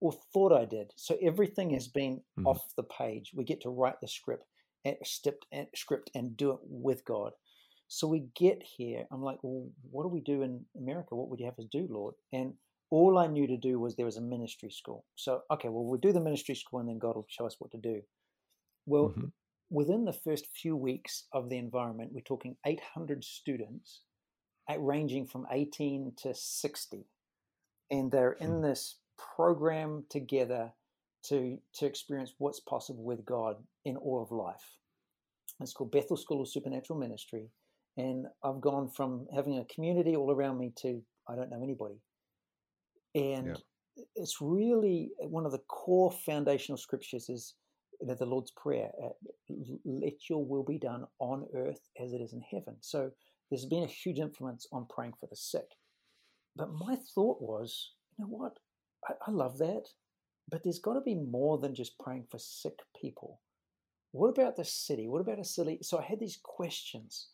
or 0.00 0.12
thought 0.12 0.52
I 0.52 0.64
did. 0.66 0.92
So 0.96 1.16
everything 1.22 1.70
has 1.70 1.88
been 1.88 2.22
Mhm. 2.36 2.44
off 2.44 2.74
the 2.76 2.82
page. 2.84 3.32
We 3.34 3.44
get 3.44 3.60
to 3.62 3.70
write 3.70 4.00
the 4.00 4.08
script, 4.08 4.44
script, 5.04 5.46
script, 5.74 6.10
and 6.14 6.36
do 6.36 6.52
it 6.52 6.60
with 6.62 7.04
God. 7.04 7.32
So 7.92 8.06
we 8.06 8.20
get 8.36 8.62
here. 8.62 9.04
I'm 9.10 9.22
like, 9.22 9.40
well, 9.42 9.68
what 9.90 10.04
do 10.04 10.08
we 10.08 10.20
do 10.20 10.42
in 10.42 10.64
America? 10.78 11.16
What 11.16 11.28
would 11.28 11.40
you 11.40 11.46
have 11.46 11.58
us 11.58 11.66
do, 11.72 11.88
Lord? 11.90 12.14
And 12.32 12.54
all 12.90 13.18
I 13.18 13.26
knew 13.26 13.48
to 13.48 13.56
do 13.56 13.80
was 13.80 13.96
there 13.96 14.06
was 14.06 14.16
a 14.16 14.22
ministry 14.22 14.70
school. 14.70 15.04
So 15.16 15.42
okay, 15.50 15.68
well, 15.68 15.84
we'll 15.84 16.00
do 16.00 16.12
the 16.12 16.20
ministry 16.20 16.54
school, 16.54 16.80
and 16.80 16.88
then 16.88 16.98
God 17.00 17.16
will 17.16 17.26
show 17.28 17.46
us 17.46 17.56
what 17.58 17.72
to 17.72 17.78
do. 17.78 18.02
Well, 18.86 19.08
Mhm. 19.10 19.32
within 19.70 20.04
the 20.04 20.12
first 20.12 20.46
few 20.46 20.76
weeks 20.76 21.26
of 21.32 21.48
the 21.48 21.58
environment, 21.58 22.12
we're 22.12 22.22
talking 22.22 22.56
800 22.64 23.24
students, 23.24 24.02
at 24.68 24.80
ranging 24.82 25.26
from 25.26 25.46
18 25.50 26.14
to 26.16 26.34
60 26.34 27.04
and 27.90 28.10
they're 28.12 28.34
in 28.34 28.56
Hmm. 28.56 28.62
this 28.62 29.00
program 29.16 30.06
together 30.08 30.72
to 31.24 31.60
to 31.74 31.86
experience 31.86 32.34
what's 32.38 32.60
possible 32.60 33.02
with 33.04 33.24
God 33.24 33.66
in 33.84 33.96
all 33.96 34.22
of 34.22 34.30
life. 34.30 34.78
It's 35.60 35.72
called 35.72 35.90
Bethel 35.90 36.16
School 36.16 36.40
of 36.40 36.48
Supernatural 36.48 36.98
Ministry, 36.98 37.50
and 38.00 38.26
I've 38.42 38.60
gone 38.60 38.88
from 38.88 39.26
having 39.34 39.58
a 39.58 39.64
community 39.72 40.16
all 40.16 40.30
around 40.30 40.58
me 40.58 40.72
to 40.82 41.02
I 41.28 41.36
don't 41.36 41.50
know 41.50 41.62
anybody, 41.62 42.00
and 43.14 43.48
it's 44.16 44.40
really 44.40 45.10
one 45.18 45.46
of 45.46 45.52
the 45.52 45.62
core 45.68 46.10
foundational 46.10 46.78
scriptures 46.78 47.28
is 47.28 47.54
you 48.00 48.06
know, 48.06 48.14
the 48.14 48.26
Lord's 48.26 48.52
Prayer: 48.52 48.90
uh, 49.02 49.08
"Let 49.84 50.28
Your 50.28 50.44
will 50.44 50.64
be 50.64 50.78
done 50.78 51.04
on 51.18 51.46
earth 51.54 51.82
as 52.02 52.12
it 52.12 52.20
is 52.20 52.32
in 52.32 52.42
heaven." 52.50 52.76
So 52.80 53.10
there's 53.50 53.66
been 53.66 53.84
a 53.84 53.86
huge 53.86 54.18
influence 54.18 54.66
on 54.72 54.86
praying 54.88 55.14
for 55.20 55.26
the 55.26 55.36
sick. 55.36 55.68
But 56.56 56.72
my 56.72 56.96
thought 57.14 57.40
was, 57.40 57.92
you 58.16 58.24
know 58.24 58.30
what? 58.30 58.58
I, 59.08 59.14
I 59.26 59.30
love 59.30 59.58
that. 59.58 59.84
But 60.50 60.62
there's 60.64 60.78
got 60.80 60.94
to 60.94 61.00
be 61.00 61.14
more 61.14 61.58
than 61.58 61.74
just 61.74 61.98
praying 61.98 62.26
for 62.30 62.38
sick 62.38 62.78
people. 63.00 63.40
What 64.12 64.28
about 64.28 64.56
the 64.56 64.64
city? 64.64 65.08
What 65.08 65.20
about 65.20 65.38
a 65.38 65.44
city? 65.44 65.78
So 65.82 65.98
I 65.98 66.02
had 66.02 66.18
these 66.18 66.38
questions. 66.42 67.28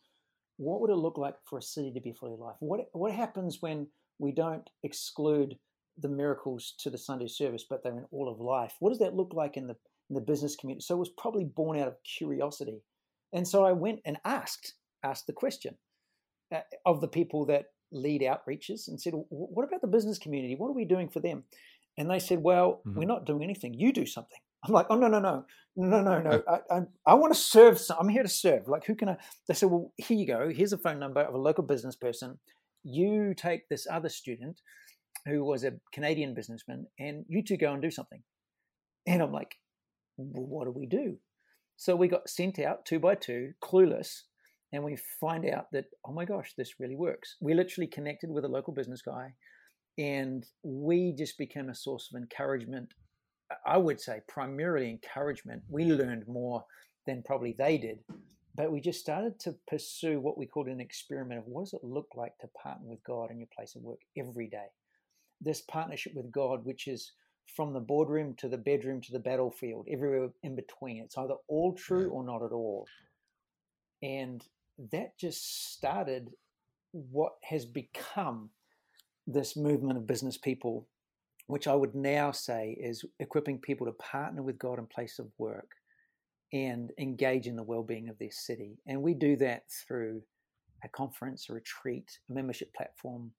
What 0.56 0.80
would 0.80 0.90
it 0.90 0.96
look 0.96 1.18
like 1.18 1.36
for 1.44 1.58
a 1.58 1.62
city 1.62 1.92
to 1.92 2.00
be 2.00 2.12
fully 2.12 2.32
alive? 2.32 2.56
What 2.60 2.88
what 2.92 3.12
happens 3.12 3.60
when 3.60 3.88
we 4.18 4.32
don't 4.32 4.68
exclude 4.82 5.58
the 5.98 6.08
miracles 6.08 6.74
to 6.78 6.90
the 6.90 6.98
Sunday 6.98 7.26
service, 7.28 7.64
but 7.68 7.82
they're 7.82 7.98
in 7.98 8.06
all 8.10 8.28
of 8.28 8.40
life? 8.40 8.76
What 8.80 8.90
does 8.90 8.98
that 9.00 9.14
look 9.14 9.32
like 9.34 9.56
in 9.56 9.66
the 9.66 9.76
in 10.08 10.14
the 10.14 10.20
business 10.20 10.56
community? 10.56 10.82
So 10.84 10.94
it 10.96 10.98
was 10.98 11.10
probably 11.10 11.44
born 11.44 11.78
out 11.78 11.88
of 11.88 12.02
curiosity, 12.04 12.82
and 13.32 13.46
so 13.46 13.64
I 13.64 13.72
went 13.72 14.00
and 14.04 14.18
asked 14.24 14.74
asked 15.02 15.26
the 15.26 15.32
question 15.32 15.78
uh, 16.52 16.62
of 16.84 17.00
the 17.00 17.08
people 17.08 17.46
that 17.46 17.66
lead 17.92 18.22
outreaches 18.22 18.88
and 18.88 19.00
said, 19.00 19.14
"Wh- 19.14 19.32
"What 19.32 19.64
about 19.66 19.80
the 19.80 19.86
business 19.88 20.18
community? 20.18 20.54
What 20.56 20.68
are 20.68 20.74
we 20.74 20.84
doing 20.84 21.08
for 21.08 21.20
them?" 21.20 21.44
And 21.98 22.10
they 22.10 22.18
said, 22.18 22.42
"Well, 22.42 22.84
Mhm. 22.84 22.94
we're 22.94 23.06
not 23.06 23.26
doing 23.26 23.42
anything. 23.44 23.74
You 23.74 23.92
do 23.92 24.06
something." 24.06 24.40
I'm 24.66 24.72
like, 24.72 24.86
"Oh 24.90 24.96
no, 24.96 25.08
no, 25.08 25.20
no, 25.20 25.44
no, 25.76 26.02
no, 26.02 26.20
no! 26.20 26.30
Uh 26.46 26.58
I, 26.70 26.76
I, 26.76 26.80
I 27.06 27.14
want 27.14 27.34
to 27.34 27.38
serve. 27.38 27.78
Some, 27.78 27.96
I'm 28.00 28.08
here 28.08 28.22
to 28.22 28.28
serve. 28.28 28.68
Like, 28.68 28.84
who 28.84 28.94
can 28.94 29.08
I?" 29.08 29.16
They 29.48 29.54
said, 29.54 29.70
"Well, 29.70 29.92
here 29.96 30.18
you 30.18 30.26
go. 30.26 30.48
Here's 30.48 30.72
a 30.72 30.78
phone 30.78 30.98
number 30.98 31.20
of 31.20 31.34
a 31.34 31.38
local 31.38 31.64
business 31.64 31.96
person. 31.96 32.38
You 32.82 33.34
take 33.34 33.68
this 33.68 33.86
other 33.90 34.08
student 34.08 34.60
who 35.26 35.44
was 35.44 35.64
a 35.64 35.72
Canadian 35.92 36.34
businessman, 36.34 36.86
and 36.98 37.24
you 37.28 37.42
two 37.42 37.56
go 37.56 37.72
and 37.72 37.82
do 37.82 37.90
something." 37.90 38.22
And 39.06 39.22
I'm 39.22 39.32
like, 39.32 39.56
well, 40.16 40.46
"What 40.46 40.64
do 40.64 40.72
we 40.72 40.86
do?" 40.86 41.18
So 41.76 41.94
we 41.94 42.08
got 42.08 42.28
sent 42.28 42.58
out 42.58 42.86
two 42.86 42.98
by 42.98 43.16
two, 43.16 43.52
clueless, 43.62 44.22
and 44.72 44.84
we 44.84 44.96
find 45.20 45.46
out 45.46 45.66
that 45.72 45.86
oh 46.04 46.12
my 46.12 46.24
gosh 46.24 46.54
this 46.56 46.78
really 46.80 46.96
works 46.96 47.36
we 47.40 47.54
literally 47.54 47.86
connected 47.86 48.30
with 48.30 48.44
a 48.44 48.48
local 48.48 48.72
business 48.72 49.02
guy 49.02 49.32
and 49.98 50.46
we 50.62 51.14
just 51.16 51.38
became 51.38 51.68
a 51.68 51.74
source 51.74 52.10
of 52.12 52.20
encouragement 52.20 52.92
i 53.64 53.76
would 53.76 54.00
say 54.00 54.20
primarily 54.28 54.90
encouragement. 54.90 55.62
We 55.68 55.84
learned 55.84 56.26
more 56.28 56.64
than 57.06 57.22
probably 57.22 57.54
they 57.56 57.78
did 57.78 57.98
but 58.56 58.72
we 58.72 58.80
just 58.80 59.00
started 59.00 59.38
to 59.40 59.54
pursue 59.68 60.18
what 60.18 60.38
we 60.38 60.46
called 60.46 60.68
an 60.68 60.80
experiment 60.80 61.40
of 61.40 61.46
what 61.46 61.64
does 61.64 61.74
it 61.74 61.84
look 61.84 62.08
like 62.16 62.38
to 62.38 62.48
partner 62.48 62.88
with 62.88 63.04
god 63.04 63.30
in 63.30 63.38
your 63.38 63.48
place 63.54 63.76
of 63.76 63.82
work 63.82 64.00
every 64.16 64.48
day? 64.48 64.68
This 65.40 65.60
partnership 65.60 66.14
with 66.14 66.32
god 66.32 66.64
which 66.64 66.88
is 66.88 67.12
from 67.54 67.74
the 67.74 67.80
boardroom 67.80 68.34
to 68.38 68.48
the 68.48 68.56
bedroom 68.56 69.00
to 69.02 69.12
the 69.12 69.18
battlefield 69.18 69.86
everywhere 69.90 70.30
in 70.42 70.56
between. 70.56 71.02
It's 71.02 71.18
either 71.18 71.34
all 71.48 71.74
true 71.74 72.08
or 72.08 72.24
not 72.24 72.42
at 72.42 72.50
all. 72.50 72.86
And 74.02 74.42
that 74.90 75.18
just 75.18 75.72
started 75.72 76.30
what 76.92 77.34
has 77.42 77.66
become 77.66 78.50
this 79.26 79.54
movement 79.54 79.98
of 79.98 80.06
business 80.06 80.38
people, 80.38 80.88
which 81.46 81.66
I 81.66 81.74
would 81.74 81.94
now 81.94 82.32
say 82.32 82.76
is 82.80 83.04
equipping 83.20 83.58
people 83.58 83.86
to 83.86 83.92
partner 83.92 84.42
with 84.42 84.58
God 84.58 84.78
in 84.78 84.86
place 84.86 85.18
of 85.18 85.28
work 85.38 85.70
and 86.52 86.92
engage 86.98 87.46
in 87.46 87.56
the 87.56 87.62
well-being 87.62 88.08
of 88.08 88.18
their 88.18 88.30
city. 88.30 88.78
And 88.86 89.02
we 89.02 89.14
do 89.14 89.36
that 89.36 89.64
through 89.70 90.22
a 90.84 90.88
conference, 90.88 91.48
a 91.48 91.54
retreat, 91.54 92.18
a 92.28 92.32
membership 92.32 92.74
platform, 92.74 93.32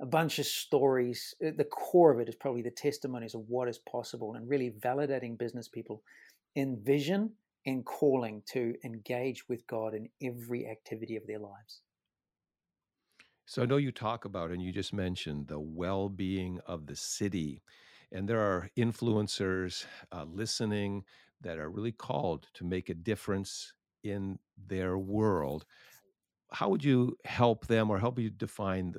a 0.00 0.06
bunch 0.06 0.38
of 0.38 0.46
stories. 0.46 1.34
The 1.40 1.64
core 1.64 2.12
of 2.12 2.20
it 2.20 2.28
is 2.28 2.34
probably 2.34 2.62
the 2.62 2.70
testimonies 2.70 3.34
of 3.34 3.44
what 3.48 3.68
is 3.68 3.78
possible 3.78 4.34
and 4.34 4.48
really 4.48 4.70
validating 4.70 5.38
business 5.38 5.68
people 5.68 6.02
in 6.54 6.80
vision 6.82 7.30
and 7.66 7.84
calling 7.84 8.42
to 8.52 8.74
engage 8.84 9.48
with 9.48 9.66
God 9.66 9.94
in 9.94 10.08
every 10.22 10.66
activity 10.66 11.16
of 11.16 11.26
their 11.26 11.38
lives. 11.38 11.82
So 13.52 13.60
I 13.60 13.66
know 13.66 13.76
you 13.76 13.92
talk 13.92 14.24
about, 14.24 14.50
and 14.50 14.62
you 14.62 14.72
just 14.72 14.94
mentioned 14.94 15.46
the 15.46 15.60
well 15.60 16.08
being 16.08 16.58
of 16.64 16.86
the 16.86 16.96
city. 16.96 17.60
And 18.10 18.26
there 18.26 18.40
are 18.40 18.70
influencers 18.78 19.84
uh, 20.10 20.24
listening 20.24 21.04
that 21.42 21.58
are 21.58 21.68
really 21.68 21.92
called 21.92 22.46
to 22.54 22.64
make 22.64 22.88
a 22.88 22.94
difference 22.94 23.74
in 24.04 24.38
their 24.68 24.96
world. 24.96 25.66
How 26.50 26.70
would 26.70 26.82
you 26.82 27.18
help 27.26 27.66
them 27.66 27.90
or 27.90 27.98
help 27.98 28.18
you 28.18 28.30
define 28.30 28.94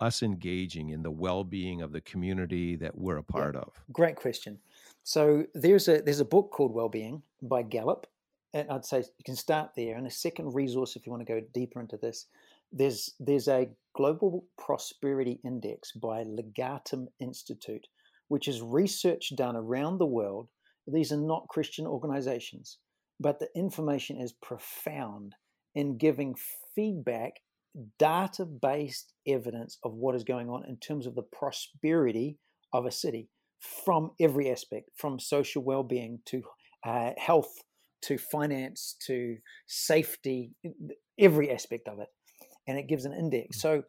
us 0.00 0.24
engaging 0.24 0.88
in 0.88 1.04
the 1.04 1.12
well-being 1.12 1.80
of 1.80 1.92
the 1.92 2.00
community 2.00 2.74
that 2.74 2.98
we're 2.98 3.18
a 3.18 3.22
part 3.22 3.54
yeah, 3.54 3.60
of? 3.60 3.72
Great 3.92 4.16
question. 4.16 4.58
So 5.04 5.44
there's 5.54 5.86
a 5.86 6.02
there's 6.02 6.18
a 6.18 6.24
book 6.24 6.50
called 6.50 6.74
Wellbeing 6.74 7.22
by 7.40 7.62
Gallup, 7.62 8.08
and 8.52 8.68
I'd 8.68 8.84
say 8.84 8.98
you 8.98 9.24
can 9.24 9.36
start 9.36 9.76
there. 9.76 9.96
And 9.96 10.08
a 10.08 10.10
second 10.10 10.56
resource, 10.56 10.96
if 10.96 11.06
you 11.06 11.12
want 11.12 11.24
to 11.24 11.32
go 11.32 11.40
deeper 11.54 11.80
into 11.80 11.98
this, 11.98 12.26
there's 12.72 13.14
there's 13.18 13.48
a 13.48 13.70
Global 13.94 14.44
Prosperity 14.56 15.40
Index 15.44 15.92
by 15.92 16.24
Legatum 16.24 17.06
Institute, 17.20 17.86
which 18.28 18.46
is 18.46 18.62
research 18.62 19.32
done 19.36 19.56
around 19.56 19.98
the 19.98 20.06
world. 20.06 20.48
These 20.86 21.12
are 21.12 21.20
not 21.20 21.48
Christian 21.48 21.86
organizations, 21.86 22.78
but 23.18 23.38
the 23.38 23.48
information 23.56 24.20
is 24.20 24.32
profound 24.32 25.34
in 25.74 25.98
giving 25.98 26.34
feedback 26.74 27.34
data 27.98 28.44
based 28.44 29.12
evidence 29.26 29.78
of 29.84 29.94
what 29.94 30.14
is 30.14 30.24
going 30.24 30.48
on 30.48 30.64
in 30.68 30.76
terms 30.78 31.06
of 31.06 31.14
the 31.14 31.22
prosperity 31.22 32.38
of 32.72 32.86
a 32.86 32.90
city 32.90 33.28
from 33.84 34.10
every 34.20 34.50
aspect, 34.50 34.90
from 34.96 35.18
social 35.18 35.62
well 35.62 35.82
being 35.82 36.20
to 36.26 36.42
uh, 36.86 37.10
health 37.18 37.52
to 38.02 38.16
finance 38.16 38.96
to 39.06 39.36
safety, 39.66 40.52
every 41.18 41.50
aspect 41.50 41.86
of 41.86 42.00
it. 42.00 42.08
And 42.70 42.78
it 42.78 42.86
gives 42.86 43.04
an 43.04 43.12
index. 43.12 43.58
Mm. 43.58 43.60
So 43.60 43.84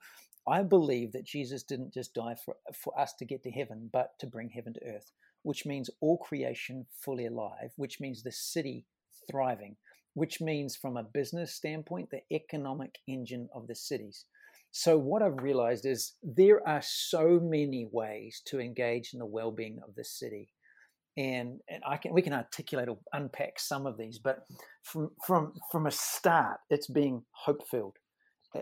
I 0.47 0.63
believe 0.63 1.11
that 1.11 1.23
Jesus 1.23 1.61
didn't 1.61 1.93
just 1.93 2.15
die 2.15 2.35
for, 2.43 2.55
for 2.73 2.99
us 2.99 3.13
to 3.19 3.25
get 3.25 3.43
to 3.43 3.51
heaven, 3.51 3.91
but 3.93 4.17
to 4.19 4.25
bring 4.25 4.49
heaven 4.49 4.73
to 4.73 4.85
earth, 4.87 5.11
which 5.43 5.67
means 5.67 5.91
all 6.01 6.17
creation 6.17 6.87
fully 6.91 7.27
alive, 7.27 7.71
which 7.75 7.99
means 7.99 8.23
the 8.23 8.31
city 8.31 8.87
thriving, 9.29 9.75
which 10.15 10.41
means, 10.41 10.75
from 10.75 10.97
a 10.97 11.03
business 11.03 11.53
standpoint, 11.53 12.09
the 12.09 12.23
economic 12.35 12.97
engine 13.07 13.49
of 13.53 13.67
the 13.67 13.75
cities. 13.75 14.25
So, 14.71 14.97
what 14.97 15.21
I've 15.21 15.43
realized 15.43 15.85
is 15.85 16.13
there 16.23 16.67
are 16.67 16.81
so 16.81 17.39
many 17.39 17.87
ways 17.91 18.41
to 18.45 18.59
engage 18.59 19.13
in 19.13 19.19
the 19.19 19.25
well 19.25 19.51
being 19.51 19.79
of 19.87 19.95
the 19.95 20.03
city. 20.03 20.49
And, 21.17 21.59
and 21.69 21.83
I 21.85 21.97
can 21.97 22.13
we 22.13 22.21
can 22.21 22.33
articulate 22.33 22.87
or 22.87 22.97
unpack 23.13 23.59
some 23.59 23.85
of 23.85 23.97
these, 23.97 24.17
but 24.17 24.47
from 24.81 25.11
from 25.27 25.53
from 25.71 25.85
a 25.85 25.91
start, 25.91 26.61
it's 26.69 26.87
being 26.87 27.23
hope 27.31 27.67
filled. 27.69 27.97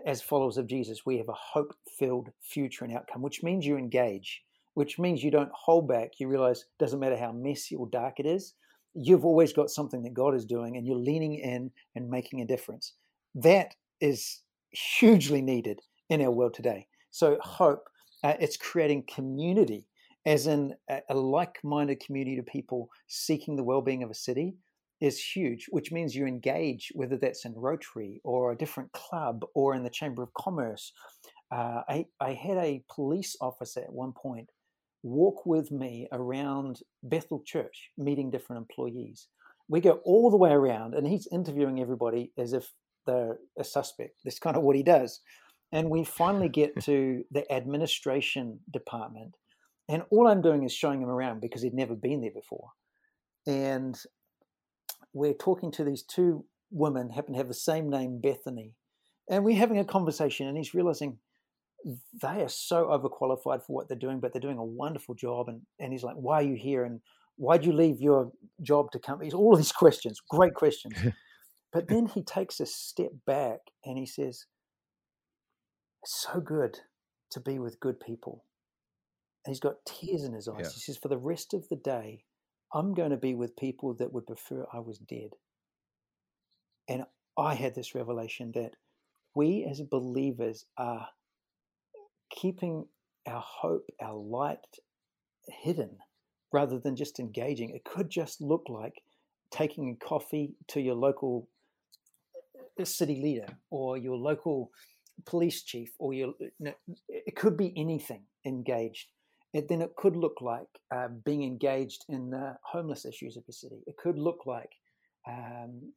As 0.06 0.22
followers 0.22 0.58
of 0.58 0.68
Jesus, 0.68 1.06
we 1.06 1.18
have 1.18 1.30
a 1.30 1.34
hope 1.34 1.74
filled 1.98 2.30
future 2.42 2.86
and 2.86 2.96
outcome, 2.96 3.22
which 3.22 3.42
means 3.42 3.66
you 3.66 3.78
engage, 3.78 4.44
which 4.76 5.00
means 5.00 5.24
you 5.24 5.32
don't 5.32 5.52
hold 5.54 5.88
back. 5.88 6.20
You 6.20 6.28
realize 6.28 6.62
it 6.62 6.84
doesn't 6.84 7.00
matter 7.00 7.18
how 7.18 7.32
messy 7.32 7.76
or 7.76 7.90
dark 7.90 8.20
it 8.20 8.26
is, 8.26 8.54
you've 8.94 9.26
always 9.26 9.54
got 9.54 9.70
something 9.70 10.04
that 10.04 10.14
God 10.14 10.36
is 10.36 10.46
doing 10.46 10.78
and 10.78 10.86
you're 10.86 10.96
leaning 10.96 11.36
in 11.36 11.72
and 11.96 12.10
making 12.10 12.42
a 12.42 12.46
difference. 12.46 12.94
That 13.36 13.76
is 14.02 14.42
hugely 14.72 15.42
needed 15.42 15.82
in 16.10 16.22
our 16.22 16.32
world 16.32 16.54
today. 16.54 16.88
So, 17.12 17.38
hope, 17.42 17.90
uh, 18.24 18.34
it's 18.40 18.58
creating 18.58 19.06
community, 19.14 19.88
as 20.26 20.48
in 20.48 20.76
a, 20.90 21.02
a 21.10 21.16
like 21.16 21.58
minded 21.64 22.00
community 22.00 22.38
of 22.38 22.46
people 22.46 22.90
seeking 23.08 23.56
the 23.56 23.64
well 23.64 23.82
being 23.82 24.04
of 24.04 24.12
a 24.12 24.16
city 24.16 24.56
is 25.02 25.24
huge, 25.24 25.68
which 25.70 25.92
means 25.92 26.16
you 26.16 26.26
engage, 26.26 26.92
whether 26.94 27.18
that's 27.18 27.46
in 27.46 27.54
Rotary 27.56 28.20
or 28.24 28.52
a 28.52 28.58
different 28.58 28.92
club 28.92 29.46
or 29.56 29.74
in 29.74 29.84
the 29.84 29.90
Chamber 29.90 30.24
of 30.24 30.34
Commerce. 30.34 30.92
Uh, 31.52 31.82
I, 31.88 32.06
I 32.20 32.34
had 32.34 32.58
a 32.58 32.84
police 32.94 33.36
officer 33.42 33.82
at 33.82 33.94
one 33.94 34.14
point 34.14 34.50
walk 35.04 35.46
with 35.46 35.72
me 35.72 36.08
around 36.12 36.82
Bethel 37.04 37.42
Church, 37.46 37.92
meeting 37.98 38.30
different 38.30 38.60
employees. 38.60 39.28
We 39.68 39.82
go 39.82 40.02
all 40.04 40.30
the 40.30 40.38
way 40.38 40.52
around, 40.52 40.96
and 40.96 41.08
he's 41.08 41.28
interviewing 41.32 41.80
everybody 41.80 42.32
as 42.38 42.54
if 42.54 42.72
they're 43.06 43.38
a 43.58 43.64
suspect. 43.64 44.20
That's 44.24 44.40
kind 44.40 44.58
of 44.58 44.64
what 44.64 44.76
he 44.76 44.84
does. 44.84 45.22
And 45.72 45.90
we 45.90 46.04
finally 46.04 46.50
get 46.50 46.80
to 46.84 47.24
the 47.32 47.50
administration 47.52 48.60
department, 48.72 49.36
and 49.88 50.04
all 50.12 50.28
I'm 50.28 50.42
doing 50.42 50.64
is 50.64 50.74
showing 50.74 51.02
him 51.02 51.10
around 51.10 51.42
because 51.42 51.62
he'd 51.62 51.74
never 51.74 51.96
been 51.96 52.22
there 52.22 52.32
before. 52.34 52.70
And 53.48 54.00
we're 55.14 55.34
talking 55.34 55.72
to 55.72 55.84
these 55.84 56.04
two 56.04 56.46
women, 56.72 57.10
happen 57.10 57.34
to 57.34 57.38
have 57.38 57.48
the 57.48 57.54
same 57.54 57.90
name, 57.90 58.20
Bethany. 58.22 58.74
And 59.30 59.44
we're 59.44 59.58
having 59.58 59.80
a 59.80 59.86
conversation, 59.86 60.48
and 60.48 60.58
he's 60.58 60.74
realizing 60.74 61.20
they 62.22 62.42
are 62.42 62.50
so 62.50 62.86
overqualified 62.86 63.64
for 63.64 63.76
what 63.76 63.88
they're 63.88 63.98
doing, 63.98 64.20
but 64.20 64.34
they're 64.34 64.42
doing 64.42 64.58
a 64.58 64.64
wonderful 64.64 65.16
job. 65.16 65.48
And, 65.48 65.62
and 65.80 65.92
he's 65.92 66.04
like, 66.04 66.16
why 66.16 66.40
are 66.40 66.46
you 66.46 66.56
here? 66.56 66.84
And 66.84 67.02
why'd 67.38 67.66
you 67.66 67.72
leave 67.72 68.02
your 68.02 68.32
job 68.62 68.92
to 68.92 69.00
come? 69.00 69.22
He's 69.22 69.34
all 69.34 69.54
of 69.54 69.60
these 69.60 69.72
questions, 69.72 70.22
great 70.30 70.54
questions. 70.54 70.96
but 71.74 71.88
then 71.88 72.08
he 72.08 72.22
takes 72.22 72.60
a 72.60 72.66
step 72.66 73.12
back 73.26 73.60
and 73.86 73.98
he 73.98 74.06
says, 74.06 74.46
it's 76.04 76.28
so 76.32 76.40
good 76.40 76.80
to 77.32 77.40
be 77.40 77.60
with 77.60 77.80
good 77.80 78.00
people. 78.00 78.46
And 79.46 79.54
he's 79.54 79.60
got 79.60 79.86
tears 79.86 80.24
in 80.24 80.34
his 80.34 80.48
eyes. 80.48 80.58
Yeah. 80.60 80.70
He 80.74 80.80
says, 80.80 80.98
for 80.98 81.08
the 81.08 81.18
rest 81.18 81.54
of 81.54 81.68
the 81.70 81.76
day, 81.76 82.26
I'm 82.74 82.94
going 82.94 83.12
to 83.12 83.18
be 83.18 83.34
with 83.34 83.56
people 83.56 83.96
that 83.96 84.14
would 84.14 84.28
prefer 84.28 84.66
I 84.72 84.80
was 84.80 85.00
dead. 85.00 85.32
And 86.88 87.04
I 87.38 87.56
had 87.56 87.76
this 87.76 87.96
revelation 87.96 88.52
that 88.56 88.74
we 89.36 89.68
as 89.70 89.82
believers 89.82 90.66
are 90.78 91.08
keeping 92.30 92.86
our 93.28 93.44
hope, 93.46 93.86
our 94.02 94.16
light 94.16 94.60
hidden 95.48 95.98
rather 96.52 96.80
than 96.80 96.96
just 96.96 97.20
engaging. 97.20 97.70
It 97.72 97.84
could 97.84 98.10
just 98.10 98.42
look 98.42 98.64
like 98.70 99.02
taking 99.52 99.98
a 100.02 100.06
coffee 100.06 100.54
to 100.70 100.82
your 100.82 100.96
local 100.96 101.48
uh, 102.80 102.86
city 102.86 103.20
leader 103.22 103.58
or 103.70 103.98
your 103.98 104.18
local 104.18 104.72
police 105.26 105.64
chief 105.64 105.90
or 106.00 106.14
your 106.14 106.34
it 107.10 107.36
could 107.36 107.58
be 107.58 107.74
anything 107.76 108.24
engaged 108.46 109.08
and 109.54 109.68
then 109.68 109.82
it 109.82 109.96
could 109.96 110.16
look 110.16 110.42
like 110.42 110.68
uh, 110.96 111.08
being 111.26 111.44
engaged 111.44 112.06
in 112.10 112.30
the 112.30 112.56
homeless 112.64 113.06
issues 113.06 113.38
of 113.38 113.46
the 113.46 113.54
city 113.54 113.84
it 113.88 113.98
could 113.98 114.18
look 114.18 114.46
like 114.46 114.72
um, 115.28 115.92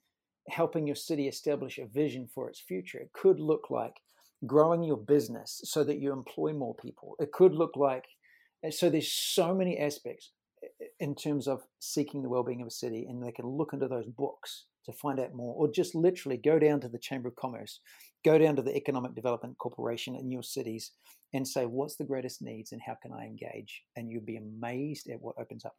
helping 0.49 0.87
your 0.87 0.97
city 0.97 1.29
establish 1.29 1.79
a 1.79 1.87
vision 1.87 2.29
for 2.35 2.49
its 2.49 2.61
future 2.61 2.99
it 2.99 3.13
could 3.13 3.39
look 3.39 3.71
like 3.71 3.95
growing 4.47 4.83
your 4.83 4.97
business 4.97 5.61
so 5.65 5.85
that 5.85 5.99
you 5.99 6.13
employ 6.13 6.53
more 6.53 6.75
people. 6.75 7.15
It 7.21 7.33
could 7.33 7.55
look 7.55 7.77
like 7.77 8.05
so 8.71 8.89
there's 8.89 9.13
so 9.13 9.55
many 9.55 9.79
aspects 9.79 10.31
in 11.01 11.17
terms 11.17 11.49
of 11.49 11.63
seeking 11.81 12.23
the 12.23 12.29
well-being 12.29 12.61
of 12.61 12.69
a 12.69 12.71
city 12.71 13.07
and 13.09 13.21
they 13.21 13.33
can 13.33 13.47
look 13.47 13.73
into 13.73 13.89
those 13.89 14.07
books 14.07 14.67
to 14.87 14.93
find 14.93 15.19
out 15.19 15.35
more 15.35 15.55
or 15.57 15.71
just 15.71 15.97
literally 15.97 16.37
go 16.37 16.61
down 16.61 16.81
to 16.81 16.89
the 16.89 16.99
chamber 16.99 17.29
of 17.29 17.35
commerce 17.35 17.81
go 18.25 18.39
down 18.39 18.57
to 18.57 18.63
the 18.63 18.77
economic 18.77 19.15
development 19.15 19.57
corporation 19.59 20.15
in 20.17 20.31
your 20.31 20.43
cities 20.43 20.93
and 21.33 21.47
say 21.47 21.67
what's 21.67 21.97
the 21.97 22.05
greatest 22.05 22.43
needs 22.43 22.73
and 22.73 22.83
how 22.83 22.97
can 23.03 23.13
i 23.13 23.25
engage 23.25 23.83
and 23.97 24.11
you'll 24.11 24.23
be 24.23 24.37
amazed 24.37 25.09
at 25.09 25.21
what 25.21 25.37
opens 25.39 25.65
up 25.65 25.77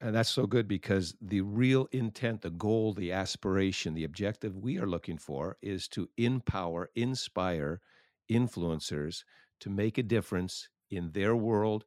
and 0.00 0.14
that's 0.14 0.30
so 0.30 0.46
good 0.46 0.66
because 0.66 1.14
the 1.20 1.42
real 1.42 1.86
intent, 1.92 2.40
the 2.40 2.50
goal, 2.50 2.94
the 2.94 3.12
aspiration, 3.12 3.92
the 3.92 4.04
objective 4.04 4.56
we 4.56 4.78
are 4.78 4.86
looking 4.86 5.18
for 5.18 5.58
is 5.60 5.88
to 5.88 6.08
empower, 6.16 6.90
inspire 6.94 7.82
influencers 8.30 9.24
to 9.60 9.68
make 9.68 9.98
a 9.98 10.02
difference 10.02 10.68
in 10.90 11.12
their 11.12 11.36
world 11.36 11.84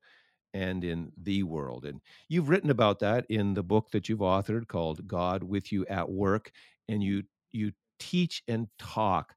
and 0.53 0.83
in 0.83 1.11
the 1.17 1.41
world. 1.41 1.85
And 1.85 2.01
you've 2.29 2.49
written 2.49 2.69
about 2.69 2.99
that 2.99 3.25
in 3.29 3.55
the 3.55 3.63
book 3.63 3.89
that 3.91 4.07
you've 4.07 4.19
authored 4.19 4.67
called 4.67 5.07
God 5.07 5.41
with 5.41 5.71
You 5.71 5.83
at 5.87 6.09
Work. 6.09 6.51
And 6.87 7.01
you 7.01 7.23
you 7.51 7.71
teach 8.03 8.43
and 8.47 8.67
talk 8.77 9.35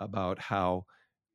about 0.00 0.38
how 0.38 0.84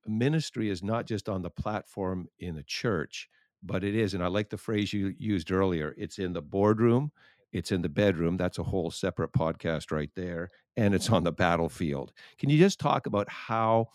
ministry 0.06 0.70
is 0.70 0.84
not 0.84 1.06
just 1.06 1.30
on 1.30 1.42
the 1.42 1.50
platform 1.50 2.28
in 2.40 2.56
the 2.56 2.64
church, 2.64 3.30
but 3.62 3.84
it 3.84 3.96
is. 3.96 4.14
And 4.14 4.24
I 4.24 4.28
like 4.28 4.50
the 4.50 4.58
phrase 4.58 4.92
you 4.92 5.14
used 5.18 5.52
earlier 5.52 5.96
it's 5.98 6.20
in 6.20 6.34
the 6.34 6.42
boardroom, 6.42 7.12
it's 7.54 7.72
in 7.72 7.82
the 7.82 7.90
bedroom. 7.90 8.36
That's 8.36 8.60
a 8.60 8.64
whole 8.64 8.92
separate 8.92 9.32
podcast 9.32 9.92
right 9.92 10.10
there. 10.16 10.50
And 10.76 10.94
it's 10.94 11.10
on 11.10 11.24
the 11.24 11.32
battlefield. 11.32 12.12
Can 12.38 12.50
you 12.50 12.58
just 12.58 12.80
talk 12.80 13.06
about 13.06 13.30
how 13.30 13.88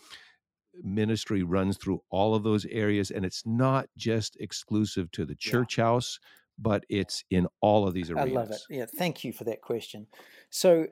ministry 0.81 1.43
runs 1.43 1.77
through 1.77 2.01
all 2.09 2.33
of 2.33 2.43
those 2.43 2.65
areas? 2.65 3.11
And 3.11 3.25
it's 3.25 3.45
not 3.45 3.87
just 3.97 4.37
exclusive 4.39 5.11
to 5.11 5.25
the 5.25 5.35
church 5.35 5.77
yeah. 5.77 5.83
house, 5.83 6.19
but 6.57 6.85
it's 6.89 7.23
in 7.29 7.47
all 7.61 7.87
of 7.87 7.93
these 7.93 8.09
areas. 8.09 8.29
I 8.29 8.33
love 8.33 8.51
it. 8.51 8.61
Yeah. 8.69 8.85
Thank 8.97 9.23
you 9.23 9.33
for 9.33 9.43
that 9.43 9.61
question. 9.61 10.07
So 10.49 10.87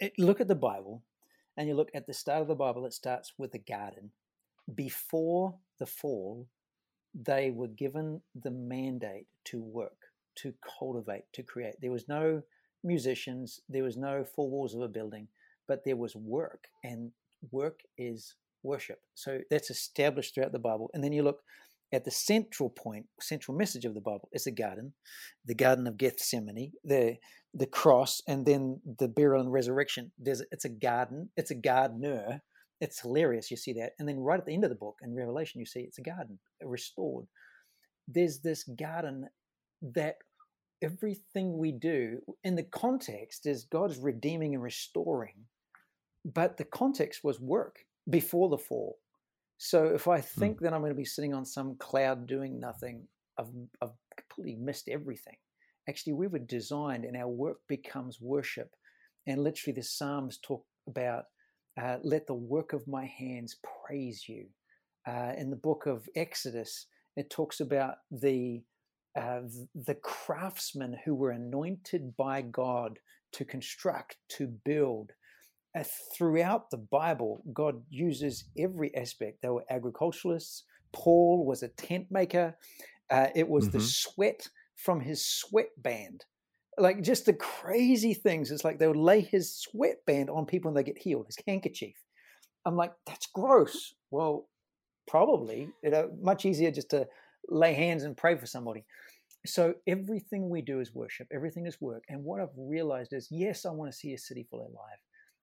it, 0.00 0.14
look 0.18 0.40
at 0.40 0.48
the 0.48 0.54
Bible 0.54 1.02
and 1.60 1.68
you 1.68 1.74
look 1.74 1.90
at 1.92 2.06
the 2.06 2.14
start 2.14 2.40
of 2.40 2.48
the 2.48 2.54
Bible, 2.54 2.86
it 2.86 2.94
starts 2.94 3.34
with 3.36 3.52
the 3.52 3.58
garden. 3.58 4.10
Before 4.74 5.54
the 5.78 5.84
fall, 5.84 6.48
they 7.12 7.50
were 7.50 7.68
given 7.68 8.22
the 8.34 8.50
mandate 8.50 9.26
to 9.44 9.60
work, 9.60 10.06
to 10.36 10.54
cultivate, 10.78 11.24
to 11.34 11.42
create. 11.42 11.74
There 11.82 11.90
was 11.90 12.08
no 12.08 12.40
musicians, 12.82 13.60
there 13.68 13.82
was 13.82 13.98
no 13.98 14.24
four 14.24 14.48
walls 14.48 14.74
of 14.74 14.80
a 14.80 14.88
building, 14.88 15.28
but 15.68 15.84
there 15.84 15.96
was 15.96 16.16
work, 16.16 16.64
and 16.82 17.12
work 17.50 17.80
is 17.98 18.36
worship. 18.62 19.02
So 19.14 19.40
that's 19.50 19.68
established 19.68 20.34
throughout 20.34 20.52
the 20.52 20.58
Bible. 20.58 20.90
And 20.94 21.04
then 21.04 21.12
you 21.12 21.22
look 21.22 21.42
at 21.92 22.04
the 22.04 22.10
central 22.10 22.70
point, 22.70 23.06
central 23.20 23.56
message 23.56 23.84
of 23.84 23.94
the 23.94 24.00
Bible 24.00 24.28
is 24.32 24.44
the 24.44 24.52
garden, 24.52 24.92
the 25.44 25.54
Garden 25.54 25.86
of 25.86 25.96
Gethsemane, 25.96 26.72
the 26.84 27.16
the 27.52 27.66
cross, 27.66 28.22
and 28.28 28.46
then 28.46 28.80
the 28.98 29.08
burial 29.08 29.42
and 29.42 29.52
resurrection. 29.52 30.12
There's 30.18 30.42
it's 30.52 30.64
a 30.64 30.70
garden, 30.70 31.30
it's 31.36 31.50
a 31.50 31.56
gardener. 31.56 32.42
It's 32.80 33.00
hilarious. 33.00 33.50
You 33.50 33.58
see 33.58 33.74
that, 33.74 33.92
and 33.98 34.08
then 34.08 34.18
right 34.18 34.40
at 34.40 34.46
the 34.46 34.54
end 34.54 34.64
of 34.64 34.70
the 34.70 34.76
book 34.76 34.96
in 35.02 35.14
Revelation, 35.14 35.60
you 35.60 35.66
see 35.66 35.80
it's 35.80 35.98
a 35.98 36.02
garden 36.02 36.38
restored. 36.62 37.26
There's 38.08 38.40
this 38.40 38.64
garden 38.64 39.28
that 39.82 40.16
everything 40.82 41.58
we 41.58 41.72
do 41.72 42.20
in 42.42 42.54
the 42.56 42.62
context 42.62 43.46
is 43.46 43.64
God 43.64 43.90
is 43.90 43.98
redeeming 43.98 44.54
and 44.54 44.62
restoring, 44.62 45.44
but 46.24 46.56
the 46.56 46.64
context 46.64 47.20
was 47.22 47.38
work 47.38 47.80
before 48.08 48.48
the 48.48 48.58
fall. 48.58 48.98
So 49.62 49.84
if 49.84 50.08
I 50.08 50.20
hmm. 50.20 50.40
think 50.40 50.56
mm. 50.56 50.62
that 50.62 50.72
I'm 50.72 50.80
going 50.80 50.90
to 50.90 50.96
be 50.96 51.04
sitting 51.04 51.34
on 51.34 51.44
some 51.44 51.76
cloud 51.76 52.26
doing 52.26 52.58
nothing, 52.58 53.06
I've, 53.38 53.52
I've 53.82 53.90
completely 54.16 54.58
missed 54.58 54.88
everything. 54.88 55.36
Actually, 55.86 56.14
we 56.14 56.28
were 56.28 56.38
designed, 56.38 57.04
and 57.04 57.14
our 57.14 57.28
work 57.28 57.58
becomes 57.68 58.22
worship. 58.22 58.70
And 59.26 59.44
literally, 59.44 59.74
the 59.74 59.82
Psalms 59.82 60.38
talk 60.42 60.64
about 60.88 61.24
uh, 61.78 61.98
let 62.02 62.26
the 62.26 62.34
work 62.34 62.72
of 62.72 62.88
my 62.88 63.04
hands 63.04 63.58
praise 63.86 64.24
you. 64.26 64.46
Uh, 65.06 65.32
in 65.36 65.50
the 65.50 65.56
book 65.56 65.84
of 65.84 66.08
Exodus, 66.16 66.86
it 67.18 67.28
talks 67.28 67.60
about 67.60 67.96
the 68.10 68.62
uh, 69.14 69.40
the 69.74 69.96
craftsmen 70.02 70.96
who 71.04 71.14
were 71.14 71.32
anointed 71.32 72.16
by 72.16 72.40
God 72.40 72.98
to 73.32 73.44
construct, 73.44 74.16
to 74.38 74.46
build, 74.64 75.10
throughout 76.16 76.70
the 76.70 76.78
Bible, 76.78 77.42
God 77.52 77.82
uses 77.90 78.44
every 78.58 78.94
aspect. 78.96 79.42
They 79.42 79.48
were 79.48 79.64
agriculturalists. 79.70 80.64
Paul 80.92 81.46
was 81.46 81.62
a 81.62 81.68
tent 81.68 82.06
maker. 82.10 82.56
Uh, 83.10 83.28
it 83.34 83.48
was 83.48 83.68
mm-hmm. 83.68 83.78
the 83.78 83.84
sweat 83.84 84.48
from 84.76 85.00
his 85.00 85.24
sweatband. 85.24 86.24
Like 86.78 87.02
just 87.02 87.26
the 87.26 87.34
crazy 87.34 88.14
things. 88.14 88.50
It's 88.50 88.64
like 88.64 88.78
they 88.78 88.86
would 88.86 88.96
lay 88.96 89.20
his 89.20 89.54
sweatband 89.54 90.30
on 90.30 90.46
people 90.46 90.68
and 90.68 90.76
they 90.76 90.82
get 90.82 90.98
healed, 90.98 91.26
his 91.26 91.38
handkerchief. 91.46 91.94
I'm 92.64 92.76
like, 92.76 92.92
that's 93.06 93.26
gross. 93.26 93.94
Well, 94.10 94.48
probably. 95.06 95.68
You 95.84 95.90
know, 95.90 96.10
much 96.20 96.44
easier 96.44 96.70
just 96.70 96.90
to 96.90 97.06
lay 97.48 97.74
hands 97.74 98.02
and 98.02 98.16
pray 98.16 98.36
for 98.36 98.46
somebody. 98.46 98.84
So 99.46 99.74
everything 99.86 100.50
we 100.50 100.62
do 100.62 100.80
is 100.80 100.94
worship, 100.94 101.28
everything 101.32 101.66
is 101.66 101.80
work. 101.80 102.04
And 102.08 102.24
what 102.24 102.40
I've 102.40 102.48
realized 102.56 103.12
is 103.12 103.28
yes, 103.30 103.64
I 103.64 103.70
want 103.70 103.90
to 103.90 103.96
see 103.96 104.12
a 104.12 104.18
city 104.18 104.46
fully 104.50 104.64
alive 104.64 104.98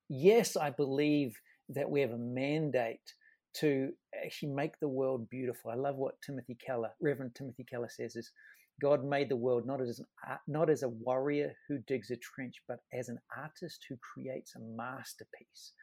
yes, 0.09 0.55
I 0.55 0.69
believe 0.69 1.35
that 1.69 1.89
we 1.89 2.01
have 2.01 2.11
a 2.11 2.17
mandate 2.17 3.13
to 3.55 3.91
actually 4.23 4.53
make 4.53 4.79
the 4.79 4.87
world 4.87 5.29
beautiful. 5.29 5.71
I 5.71 5.75
love 5.75 5.95
what 5.95 6.21
Timothy 6.21 6.55
Keller, 6.63 6.91
Reverend 7.01 7.35
Timothy 7.35 7.65
Keller 7.69 7.89
says 7.89 8.15
is 8.15 8.31
God 8.79 9.03
made 9.03 9.29
the 9.29 9.35
world 9.35 9.65
not 9.65 9.81
as 9.81 9.99
an, 9.99 10.05
not 10.47 10.69
as 10.69 10.83
a 10.83 10.89
warrior 10.89 11.53
who 11.67 11.79
digs 11.87 12.11
a 12.11 12.17
trench, 12.17 12.55
but 12.67 12.79
as 12.93 13.09
an 13.09 13.19
artist 13.35 13.85
who 13.89 13.97
creates 13.97 14.53
a 14.55 14.59
masterpiece. 14.59 15.73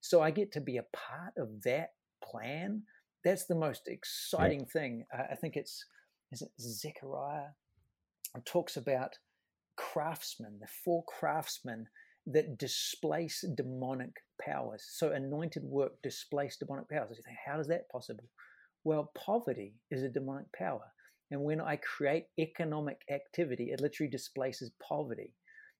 So 0.00 0.20
I 0.20 0.32
get 0.32 0.50
to 0.52 0.60
be 0.60 0.78
a 0.78 0.84
part 0.92 1.34
of 1.36 1.62
that 1.62 1.90
plan. 2.24 2.82
That's 3.24 3.46
the 3.46 3.54
most 3.54 3.82
exciting 3.86 4.60
yeah. 4.60 4.72
thing. 4.72 5.04
I 5.12 5.36
think 5.36 5.56
it's 5.56 5.84
is 6.32 6.42
it 6.42 6.50
Zechariah? 6.58 7.50
It 8.34 8.44
talks 8.46 8.76
about 8.76 9.18
craftsmen, 9.76 10.58
the 10.60 10.66
four 10.84 11.04
craftsmen 11.04 11.86
that 12.26 12.58
displace 12.58 13.44
demonic 13.56 14.14
powers. 14.40 14.84
So 14.88 15.12
anointed 15.12 15.64
work 15.64 15.92
displaces 16.02 16.58
demonic 16.58 16.88
powers. 16.88 17.20
Think, 17.24 17.38
how 17.44 17.58
is 17.60 17.68
that 17.68 17.88
possible? 17.90 18.24
Well, 18.84 19.10
poverty 19.14 19.74
is 19.90 20.02
a 20.02 20.08
demonic 20.08 20.52
power. 20.52 20.92
And 21.30 21.42
when 21.42 21.60
I 21.60 21.76
create 21.76 22.26
economic 22.38 22.98
activity, 23.10 23.70
it 23.72 23.80
literally 23.80 24.10
displaces 24.10 24.70
poverty. 24.86 25.32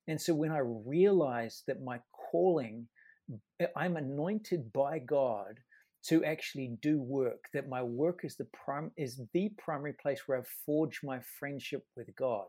And 0.09 0.21
so 0.21 0.35
when 0.35 0.51
I 0.51 0.59
realize 0.59 1.63
that 1.67 1.83
my 1.83 2.01
calling, 2.31 2.89
eh, 3.61 3.67
I'm 3.77 3.97
anointed 3.97 4.73
by 4.73 4.99
God 4.99 5.61
to 6.07 6.25
actually 6.25 6.77
do 6.81 7.01
work, 7.01 7.45
that 7.55 7.69
my 7.69 7.83
work 7.83 8.21
is 8.25 8.37
the 8.37 8.49
prime 8.65 8.91
is 8.97 9.21
the 9.33 9.51
primary 9.59 9.93
place 9.93 10.23
where 10.27 10.39
I've 10.39 10.49
forged 10.67 11.01
my 11.05 11.21
friendship 11.39 11.85
with 11.97 12.09
God 12.17 12.47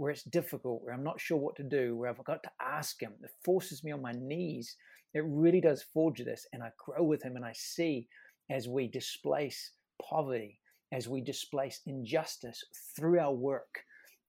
where 0.00 0.10
it's 0.10 0.22
difficult, 0.22 0.82
where 0.82 0.94
I'm 0.94 1.04
not 1.04 1.20
sure 1.20 1.36
what 1.36 1.56
to 1.56 1.62
do, 1.62 1.94
where 1.94 2.08
I've 2.08 2.24
got 2.24 2.42
to 2.44 2.50
ask 2.58 3.02
Him. 3.02 3.12
It 3.22 3.30
forces 3.44 3.84
me 3.84 3.92
on 3.92 4.00
my 4.00 4.12
knees. 4.12 4.76
It 5.12 5.22
really 5.26 5.60
does 5.60 5.84
forge 5.92 6.24
this. 6.24 6.46
And 6.54 6.62
I 6.62 6.70
grow 6.78 7.04
with 7.04 7.22
Him 7.22 7.36
and 7.36 7.44
I 7.44 7.52
see 7.54 8.08
as 8.50 8.66
we 8.66 8.88
displace 8.88 9.72
poverty, 10.02 10.58
as 10.90 11.06
we 11.06 11.20
displace 11.20 11.82
injustice 11.86 12.64
through 12.96 13.20
our 13.20 13.34
work, 13.34 13.80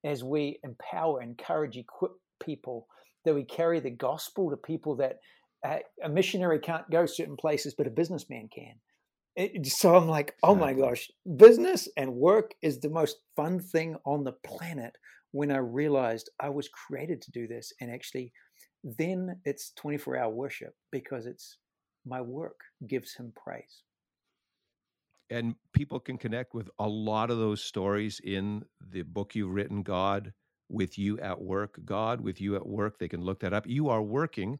as 0.03 0.25
we 0.25 0.59
empower, 0.65 1.21
encourage, 1.21 1.77
equip 1.77 2.11
people, 2.43 2.87
that 3.23 3.33
we 3.33 3.45
carry 3.45 3.79
the 3.79 3.91
gospel 3.91 4.49
to 4.49 4.57
people 4.57 4.97
that 4.97 5.19
uh, 5.65 5.77
a 6.03 6.09
missionary 6.09 6.59
can't 6.59 6.89
go 6.91 7.05
certain 7.05 7.37
places, 7.37 7.75
but 7.77 7.87
a 7.87 7.91
businessman 7.91 8.49
can. 8.53 8.73
It, 9.35 9.65
so 9.67 9.95
I'm 9.95 10.09
like, 10.09 10.35
oh 10.43 10.55
my 10.55 10.73
gosh, 10.73 11.09
business 11.37 11.87
and 11.95 12.13
work 12.13 12.51
is 12.61 12.79
the 12.79 12.89
most 12.89 13.17
fun 13.35 13.59
thing 13.59 13.95
on 14.05 14.23
the 14.23 14.33
planet 14.43 14.93
when 15.31 15.51
I 15.51 15.57
realized 15.57 16.29
I 16.39 16.49
was 16.49 16.67
created 16.67 17.21
to 17.21 17.31
do 17.31 17.47
this. 17.47 17.71
And 17.79 17.89
actually, 17.89 18.33
then 18.83 19.39
it's 19.45 19.71
24 19.77 20.17
hour 20.17 20.29
worship 20.29 20.73
because 20.91 21.25
it's 21.25 21.57
my 22.05 22.21
work 22.21 22.59
gives 22.87 23.13
him 23.13 23.31
praise. 23.35 23.83
And 25.29 25.55
people 25.73 25.99
can 26.01 26.17
connect 26.17 26.53
with 26.53 26.69
a 26.77 26.87
lot 26.87 27.31
of 27.31 27.37
those 27.37 27.63
stories 27.63 28.19
in 28.21 28.63
the 28.89 29.03
book 29.03 29.33
you've 29.33 29.53
written, 29.53 29.81
God 29.81 30.33
with 30.67 30.97
you 30.97 31.19
at 31.19 31.41
work. 31.41 31.79
God 31.85 32.19
with 32.19 32.41
you 32.41 32.55
at 32.55 32.65
work. 32.65 32.99
They 32.99 33.07
can 33.07 33.21
look 33.21 33.39
that 33.41 33.53
up. 33.53 33.65
You 33.67 33.89
are 33.89 34.01
working 34.01 34.59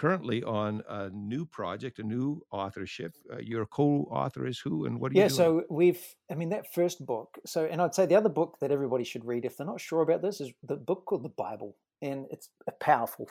currently 0.00 0.42
on 0.42 0.82
a 0.88 1.10
new 1.10 1.44
project, 1.44 1.98
a 1.98 2.02
new 2.02 2.40
authorship. 2.50 3.14
Uh, 3.30 3.36
your 3.38 3.66
co-author 3.66 4.46
is 4.46 4.58
who, 4.58 4.86
and 4.86 4.98
what 4.98 5.12
are 5.12 5.14
yeah, 5.14 5.24
you? 5.24 5.30
Yeah, 5.30 5.36
so 5.36 5.62
we've, 5.68 6.02
I 6.30 6.34
mean, 6.36 6.48
that 6.48 6.72
first 6.72 7.04
book. 7.04 7.38
So, 7.44 7.66
and 7.70 7.82
I'd 7.82 7.94
say 7.94 8.06
the 8.06 8.14
other 8.14 8.30
book 8.30 8.56
that 8.62 8.70
everybody 8.70 9.04
should 9.04 9.26
read 9.26 9.44
if 9.44 9.58
they're 9.58 9.66
not 9.66 9.78
sure 9.78 10.00
about 10.00 10.22
this 10.22 10.40
is 10.40 10.52
the 10.62 10.76
book 10.76 11.04
called 11.04 11.22
the 11.22 11.28
Bible, 11.28 11.76
and 12.00 12.24
it's 12.30 12.48
a 12.66 12.72
powerful, 12.80 13.28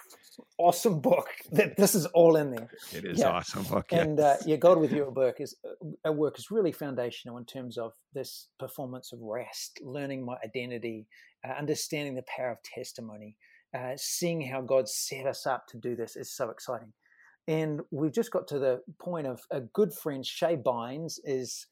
awesome 0.59 1.01
book. 1.01 1.25
That 1.51 1.75
this 1.75 1.95
is 1.95 2.05
all 2.07 2.35
in 2.35 2.51
there. 2.51 2.69
It 2.93 3.03
is 3.03 3.17
yeah. 3.17 3.29
awesome 3.29 3.63
book. 3.71 3.87
Yes. 3.91 4.05
And 4.05 4.19
uh, 4.19 4.35
yeah, 4.45 4.57
God 4.57 4.79
with 4.79 4.93
you 4.93 5.05
work 5.09 5.41
is 5.41 5.55
at 6.05 6.15
work 6.15 6.37
is 6.37 6.51
really 6.51 6.71
foundational 6.71 7.39
in 7.39 7.45
terms 7.45 7.79
of 7.79 7.93
this 8.13 8.49
performance 8.59 9.11
of 9.11 9.19
rest, 9.23 9.79
learning 9.81 10.23
my 10.23 10.35
identity, 10.45 11.07
uh, 11.43 11.53
understanding 11.53 12.13
the 12.13 12.25
power 12.37 12.51
of 12.51 12.57
testimony 12.61 13.37
uh, 13.77 13.93
seeing 13.95 14.41
how 14.41 14.61
God 14.61 14.87
set 14.89 15.25
us 15.25 15.45
up 15.45 15.67
to 15.67 15.77
do 15.77 15.95
this 15.95 16.15
is 16.15 16.35
so 16.35 16.49
exciting. 16.49 16.93
And 17.47 17.81
we've 17.91 18.13
just 18.13 18.31
got 18.31 18.47
to 18.49 18.59
the 18.59 18.81
point 18.99 19.27
of 19.27 19.41
a 19.51 19.61
good 19.61 19.93
friend, 19.93 20.23
Shae 20.23 20.61
Bynes, 20.61 21.19
is 21.23 21.67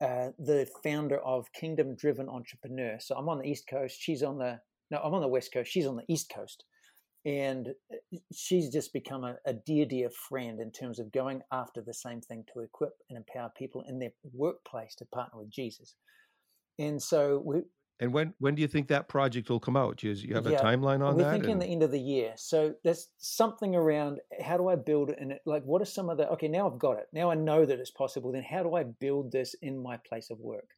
uh, 0.00 0.28
the 0.38 0.66
founder 0.82 1.18
of 1.18 1.52
Kingdom 1.52 1.96
Driven 1.96 2.28
Entrepreneur. 2.28 2.96
So 3.00 3.14
I'm 3.16 3.28
on 3.28 3.38
the 3.38 3.48
East 3.48 3.64
Coast. 3.68 3.96
She's 4.00 4.22
on 4.22 4.38
the, 4.38 4.60
no, 4.90 4.98
I'm 4.98 5.14
on 5.14 5.20
the 5.20 5.28
West 5.28 5.52
Coast. 5.52 5.70
She's 5.70 5.86
on 5.86 5.96
the 5.96 6.04
East 6.08 6.32
Coast. 6.34 6.64
And 7.26 7.68
uh, 7.92 8.18
she's 8.32 8.70
just 8.70 8.92
become 8.92 9.24
a, 9.24 9.36
a 9.44 9.52
dear, 9.52 9.84
dear 9.84 10.08
friend 10.28 10.60
in 10.60 10.70
terms 10.70 10.98
of 10.98 11.12
going 11.12 11.42
after 11.52 11.82
the 11.82 11.92
same 11.92 12.20
thing 12.20 12.44
to 12.54 12.60
equip 12.60 12.92
and 13.10 13.18
empower 13.18 13.50
people 13.56 13.84
in 13.88 13.98
their 13.98 14.12
workplace 14.32 14.94
to 14.96 15.04
partner 15.06 15.40
with 15.40 15.50
Jesus. 15.50 15.94
And 16.78 17.02
so 17.02 17.42
we, 17.44 17.62
and 18.00 18.12
when 18.12 18.32
when 18.38 18.54
do 18.54 18.62
you 18.62 18.68
think 18.68 18.88
that 18.88 19.08
project 19.08 19.50
will 19.50 19.58
come 19.58 19.76
out? 19.76 19.96
Do 19.98 20.08
you, 20.08 20.34
have 20.34 20.46
yeah, 20.46 20.58
a 20.58 20.62
timeline 20.62 21.04
on 21.04 21.16
we're 21.16 21.22
that? 21.22 21.26
We're 21.26 21.32
thinking 21.32 21.52
and... 21.52 21.62
the 21.62 21.66
end 21.66 21.82
of 21.82 21.90
the 21.90 22.00
year. 22.00 22.32
So 22.36 22.74
there's 22.84 23.08
something 23.18 23.74
around 23.74 24.20
eh, 24.32 24.42
how 24.42 24.56
do 24.56 24.68
I 24.68 24.76
build 24.76 25.10
it 25.10 25.18
and 25.20 25.34
like 25.46 25.64
what 25.64 25.82
are 25.82 25.86
some 25.86 26.08
of 26.08 26.16
the 26.16 26.28
okay, 26.30 26.48
now 26.48 26.70
I've 26.70 26.78
got 26.78 26.98
it. 26.98 27.06
Now 27.12 27.30
I 27.30 27.34
know 27.34 27.66
that 27.66 27.80
it's 27.80 27.90
possible. 27.90 28.30
Then 28.30 28.44
how 28.48 28.62
do 28.62 28.74
I 28.74 28.84
build 28.84 29.32
this 29.32 29.54
in 29.62 29.82
my 29.82 29.98
place 30.08 30.30
of 30.30 30.38
work? 30.38 30.68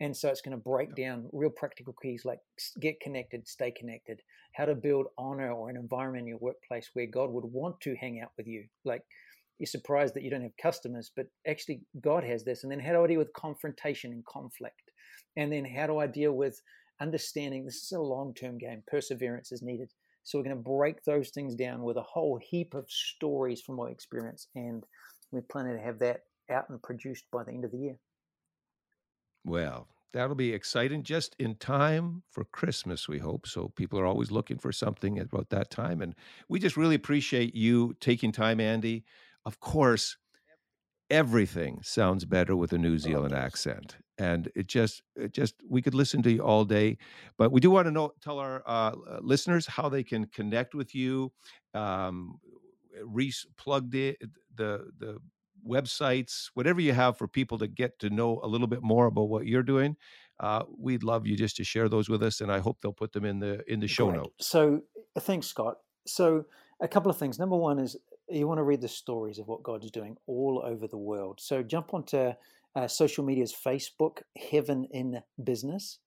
And 0.00 0.16
so 0.16 0.28
it's 0.28 0.40
going 0.40 0.56
to 0.56 0.62
break 0.62 0.96
down 0.96 1.28
real 1.32 1.50
practical 1.50 1.94
keys 2.02 2.24
like 2.24 2.40
get 2.80 3.00
connected, 3.00 3.46
stay 3.46 3.70
connected, 3.70 4.20
how 4.54 4.64
to 4.64 4.74
build 4.74 5.06
honor 5.16 5.52
or 5.52 5.70
an 5.70 5.76
environment 5.76 6.22
in 6.22 6.28
your 6.28 6.38
workplace 6.38 6.90
where 6.94 7.06
God 7.06 7.30
would 7.30 7.44
want 7.44 7.80
to 7.82 7.94
hang 7.94 8.20
out 8.20 8.32
with 8.36 8.46
you. 8.46 8.64
Like 8.84 9.02
you're 9.58 9.66
surprised 9.66 10.14
that 10.14 10.22
you 10.22 10.30
don't 10.30 10.42
have 10.42 10.56
customers, 10.60 11.12
but 11.14 11.26
actually 11.46 11.82
God 12.00 12.24
has 12.24 12.42
this. 12.42 12.64
And 12.64 12.72
then 12.72 12.80
how 12.80 12.92
do 12.92 13.04
I 13.04 13.06
deal 13.06 13.18
with 13.18 13.32
confrontation 13.34 14.12
and 14.12 14.24
conflict? 14.24 14.90
And 15.36 15.52
then 15.52 15.64
how 15.64 15.86
do 15.86 15.98
I 15.98 16.06
deal 16.06 16.32
with 16.32 16.60
understanding 17.00 17.64
this 17.64 17.82
is 17.82 17.92
a 17.92 18.00
long 18.00 18.34
term 18.34 18.58
game? 18.58 18.82
Perseverance 18.86 19.52
is 19.52 19.62
needed. 19.62 19.90
So 20.22 20.38
we're 20.38 20.44
going 20.44 20.56
to 20.56 20.62
break 20.62 21.04
those 21.04 21.30
things 21.30 21.54
down 21.54 21.82
with 21.82 21.98
a 21.98 22.02
whole 22.02 22.38
heap 22.38 22.74
of 22.74 22.86
stories 22.88 23.60
from 23.60 23.76
my 23.76 23.88
experience. 23.88 24.48
And 24.54 24.82
we're 25.30 25.42
planning 25.42 25.76
to 25.76 25.82
have 25.82 25.98
that 25.98 26.22
out 26.50 26.70
and 26.70 26.82
produced 26.82 27.24
by 27.30 27.44
the 27.44 27.52
end 27.52 27.64
of 27.64 27.72
the 27.72 27.78
year. 27.78 27.96
Well, 29.44 29.88
that'll 30.14 30.34
be 30.34 30.54
exciting 30.54 31.02
just 31.02 31.36
in 31.38 31.56
time 31.56 32.22
for 32.30 32.44
Christmas, 32.44 33.08
we 33.08 33.18
hope. 33.18 33.46
So 33.46 33.68
people 33.76 33.98
are 33.98 34.06
always 34.06 34.30
looking 34.30 34.58
for 34.58 34.72
something 34.72 35.18
at 35.18 35.26
about 35.26 35.50
that 35.50 35.70
time. 35.70 36.00
And 36.00 36.14
we 36.48 36.58
just 36.58 36.76
really 36.76 36.94
appreciate 36.94 37.54
you 37.54 37.94
taking 38.00 38.32
time, 38.32 38.60
Andy. 38.60 39.04
Of 39.44 39.60
course, 39.60 40.16
everything 41.10 41.80
sounds 41.82 42.24
better 42.24 42.56
with 42.56 42.72
a 42.72 42.78
New 42.78 42.94
oh, 42.94 42.98
Zealand 42.98 43.34
accent. 43.34 43.96
And 44.18 44.50
it 44.54 44.68
just, 44.68 45.02
it 45.16 45.32
just, 45.32 45.56
we 45.68 45.82
could 45.82 45.94
listen 45.94 46.22
to 46.22 46.30
you 46.30 46.40
all 46.40 46.64
day. 46.64 46.98
But 47.36 47.50
we 47.50 47.60
do 47.60 47.70
want 47.70 47.86
to 47.86 47.90
know, 47.90 48.12
tell 48.22 48.38
our 48.38 48.62
uh, 48.64 48.92
listeners 49.20 49.66
how 49.66 49.88
they 49.88 50.04
can 50.04 50.26
connect 50.26 50.74
with 50.74 50.94
you. 50.94 51.32
Um, 51.74 52.38
Reese 53.02 53.46
plugged 53.56 53.94
it, 53.94 54.18
the 54.54 54.86
the 54.98 55.18
websites, 55.66 56.50
whatever 56.54 56.80
you 56.80 56.92
have 56.92 57.16
for 57.16 57.26
people 57.26 57.58
to 57.58 57.66
get 57.66 57.98
to 57.98 58.10
know 58.10 58.40
a 58.42 58.46
little 58.46 58.66
bit 58.66 58.82
more 58.82 59.06
about 59.06 59.28
what 59.28 59.46
you're 59.46 59.62
doing. 59.62 59.96
Uh, 60.40 60.64
we'd 60.78 61.02
love 61.02 61.26
you 61.26 61.36
just 61.36 61.56
to 61.56 61.64
share 61.64 61.88
those 61.88 62.08
with 62.08 62.22
us, 62.22 62.40
and 62.40 62.50
I 62.50 62.58
hope 62.58 62.78
they'll 62.80 62.92
put 62.92 63.12
them 63.12 63.24
in 63.24 63.38
the 63.38 63.62
in 63.70 63.80
the 63.80 63.86
show 63.86 64.06
Great. 64.10 64.18
notes. 64.18 64.46
So, 64.48 64.82
uh, 65.16 65.20
thanks, 65.20 65.46
Scott. 65.46 65.78
So, 66.06 66.44
a 66.80 66.88
couple 66.88 67.10
of 67.10 67.16
things. 67.16 67.38
Number 67.38 67.56
one 67.56 67.78
is 67.78 67.96
you 68.28 68.48
want 68.48 68.58
to 68.58 68.64
read 68.64 68.80
the 68.80 68.88
stories 68.88 69.38
of 69.38 69.46
what 69.46 69.62
God 69.62 69.84
is 69.84 69.90
doing 69.90 70.16
all 70.26 70.62
over 70.64 70.88
the 70.88 70.98
world. 70.98 71.38
So, 71.40 71.62
jump 71.62 71.94
onto 71.94 72.32
uh, 72.76 72.88
social 72.88 73.24
media's 73.24 73.54
Facebook, 73.54 74.22
Heaven 74.50 74.86
in 74.90 75.20
Business, 75.42 75.98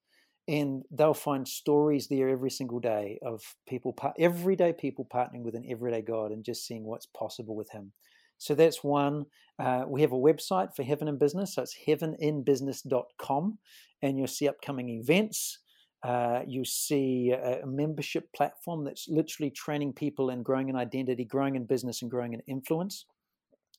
and 0.47 0.83
they'll 0.91 1.13
find 1.13 1.47
stories 1.47 2.07
there 2.07 2.29
every 2.29 2.49
single 2.49 2.79
day 2.79 3.19
of 3.25 3.41
people, 3.67 3.95
everyday 4.17 4.73
people 4.73 5.07
partnering 5.13 5.43
with 5.43 5.55
an 5.55 5.65
everyday 5.69 6.01
God 6.01 6.31
and 6.31 6.43
just 6.43 6.65
seeing 6.65 6.85
what's 6.85 7.05
possible 7.05 7.55
with 7.55 7.69
Him. 7.71 7.91
So 8.37 8.55
that's 8.55 8.83
one. 8.83 9.25
Uh, 9.59 9.85
we 9.87 10.01
have 10.01 10.11
a 10.11 10.15
website 10.15 10.75
for 10.75 10.83
Heaven 10.83 11.07
in 11.07 11.17
Business, 11.17 11.55
so 11.55 11.63
it's 11.63 11.75
heaveninbusiness.com, 11.87 13.57
and 14.01 14.17
you'll 14.17 14.27
see 14.27 14.47
upcoming 14.47 14.89
events. 14.89 15.59
Uh, 16.03 16.41
you 16.47 16.63
see 16.63 17.31
a, 17.31 17.65
membership 17.65 18.31
platform 18.33 18.83
that's 18.83 19.07
literally 19.09 19.49
training 19.49 19.91
people 19.93 20.29
in 20.29 20.43
growing 20.43 20.69
an 20.69 20.75
identity, 20.75 21.25
growing 21.25 21.55
in 21.55 21.65
business, 21.65 22.03
and 22.03 22.11
growing 22.11 22.33
in 22.33 22.41
influence. 22.47 23.05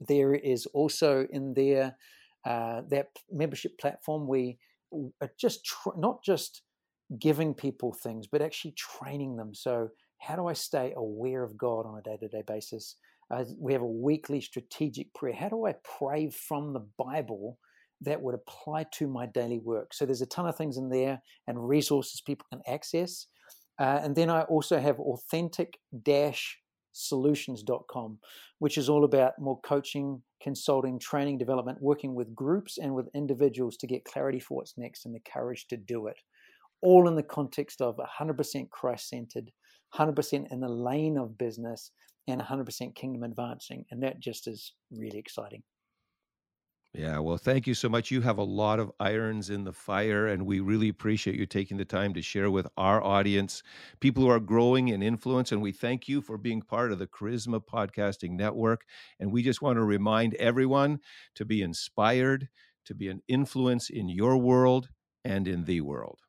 There 0.01 0.35
is 0.35 0.67
also 0.67 1.27
in 1.31 1.55
there 1.55 1.97
uh, 2.47 2.83
that 2.89 3.09
membership 3.31 3.79
platform 3.79 4.27
we 4.27 4.59
are 5.21 5.31
just 5.39 5.65
tr- 5.65 5.97
not 5.97 6.23
just 6.25 6.63
giving 7.19 7.55
people 7.55 7.93
things, 7.93 8.27
but 8.27 8.43
actually 8.43 8.75
training 8.77 9.37
them. 9.37 9.55
So 9.55 9.89
how 10.19 10.37
do 10.37 10.47
I 10.47 10.53
stay 10.53 10.93
aware 10.97 11.43
of 11.43 11.57
God 11.57 11.87
on 11.87 11.99
a 11.99 12.03
day-to-day 12.03 12.43
basis? 12.47 12.97
Uh, 13.31 13.45
we 13.59 13.73
have 13.73 13.83
a 13.83 13.87
weekly 13.87 14.41
strategic 14.41 15.13
prayer. 15.15 15.35
How 15.35 15.49
do 15.49 15.67
I 15.67 15.75
pray 15.99 16.31
from 16.31 16.73
the 16.73 16.87
Bible 16.99 17.59
that 18.01 18.21
would 18.21 18.35
apply 18.35 18.87
to 18.95 19.07
my 19.07 19.27
daily 19.27 19.59
work? 19.59 19.93
So 19.93 20.07
there's 20.07 20.23
a 20.23 20.27
ton 20.27 20.47
of 20.47 20.57
things 20.57 20.77
in 20.77 20.89
there 20.89 21.21
and 21.47 21.69
resources 21.69 22.21
people 22.21 22.47
can 22.51 22.63
access. 22.67 23.27
Uh, 23.79 24.01
and 24.03 24.17
then 24.17 24.29
I 24.29 24.43
also 24.43 24.79
have 24.79 24.99
authentic 24.99 25.79
solutions.com, 26.99 28.19
which 28.59 28.79
is 28.79 28.89
all 28.89 29.05
about 29.05 29.39
more 29.39 29.61
coaching, 29.61 30.23
consulting, 30.43 30.99
training, 30.99 31.39
development, 31.39 31.81
working 31.81 32.15
with 32.15 32.35
groups 32.35 32.79
and 32.79 32.95
with 32.95 33.09
individuals 33.15 33.77
to 33.77 33.87
get 33.87 34.05
clarity 34.05 34.41
for 34.41 34.59
what's 34.59 34.77
next 34.77 35.07
and 35.07 35.15
the 35.15 35.21
courage 35.21 35.67
to 35.69 35.77
do 35.77 36.07
it. 36.07 36.17
All 36.83 37.09
in 37.09 37.17
the 37.17 37.23
context 37.23 37.81
of 37.81 37.99
100% 38.21 38.71
Christ 38.71 39.09
centered, 39.09 39.51
100% 39.95 40.53
in 40.53 40.61
the 40.61 40.69
lane 40.69 41.17
of 41.17 41.39
business, 41.39 41.91
and 42.29 42.41
100% 42.41 42.95
kingdom 42.95 43.23
advancing. 43.23 43.85
And 43.91 44.03
that 44.03 44.21
just 44.21 44.47
is 44.47 44.75
really 44.91 45.19
exciting. 45.19 45.63
Yeah, 46.95 47.19
well, 47.19 47.37
thank 47.37 47.67
you 47.67 47.75
so 47.75 47.89
much. 47.89 48.11
You 48.11 48.23
have 48.23 48.39
a 48.39 48.45
lot 48.45 48.81
of 48.81 48.91
irons 48.99 49.51
in 49.51 49.65
the 49.65 49.75
fire, 49.75 50.27
and 50.27 50.47
we 50.47 50.61
really 50.61 50.89
appreciate 50.89 51.37
you 51.37 51.45
taking 51.45 51.77
the 51.77 51.85
time 51.85 52.15
to 52.15 52.23
share 52.23 52.51
with 52.51 52.67
our 52.79 53.03
audience, 53.03 53.63
people 54.01 54.25
who 54.25 54.31
are 54.31 54.41
growing 54.41 54.89
in 54.89 55.03
influence. 55.03 55.53
And 55.53 55.61
we 55.61 55.71
thank 55.71 56.09
you 56.09 56.23
for 56.23 56.39
being 56.39 56.63
part 56.63 56.91
of 56.91 56.99
the 56.99 57.07
Charisma 57.07 57.61
Podcasting 57.61 58.31
Network. 58.31 58.85
And 59.21 59.31
we 59.31 59.43
just 59.43 59.61
want 59.61 59.77
to 59.77 59.85
remind 59.85 60.35
everyone 60.37 61.01
to 61.35 61.45
be 61.45 61.61
inspired, 61.61 62.49
to 62.87 62.95
be 62.95 63.09
an 63.09 63.21
influence 63.29 63.91
in 63.91 64.09
your 64.09 64.39
world 64.39 64.89
and 65.25 65.47
in 65.47 65.65
the 65.65 65.83
world. 65.83 66.21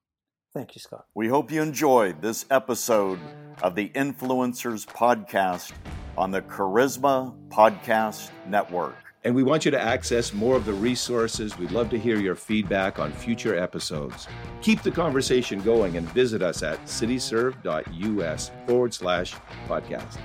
Thank 0.53 0.75
you, 0.75 0.81
Scott. 0.81 1.05
We 1.15 1.29
hope 1.29 1.51
you 1.51 1.61
enjoyed 1.61 2.21
this 2.21 2.45
episode 2.51 3.19
of 3.63 3.75
the 3.75 3.89
Influencers 3.89 4.85
Podcast 4.85 5.71
on 6.17 6.31
the 6.31 6.41
Charisma 6.41 7.33
Podcast 7.49 8.29
Network. 8.45 9.08
And 9.25 9.35
we 9.35 9.43
want 9.43 9.65
you 9.65 9.71
to 9.71 9.81
access 9.81 10.33
more 10.33 10.55
of 10.55 10.63
the 10.63 10.73
resources. 10.73 11.57
We'd 11.57 11.71
love 11.71 11.89
to 11.89 11.99
hear 11.99 12.17
your 12.17 12.35
feedback 12.35 12.99
on 12.99 13.11
future 13.11 13.57
episodes. 13.57 14.27
Keep 14.61 14.81
the 14.81 14.91
conversation 14.91 15.59
going 15.61 15.97
and 15.97 16.07
visit 16.11 16.41
us 16.41 16.63
at 16.63 16.83
cityserve.us 16.85 18.51
forward 18.65 18.93
slash 18.93 19.35
podcast. 19.67 20.17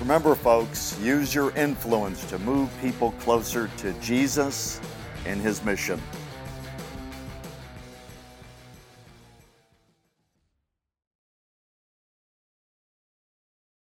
Remember, 0.00 0.34
folks, 0.34 0.98
use 1.00 1.34
your 1.34 1.50
influence 1.56 2.24
to 2.26 2.38
move 2.40 2.70
people 2.80 3.12
closer 3.20 3.68
to 3.78 3.92
Jesus 4.00 4.80
and 5.26 5.40
his 5.40 5.62
mission. 5.64 6.00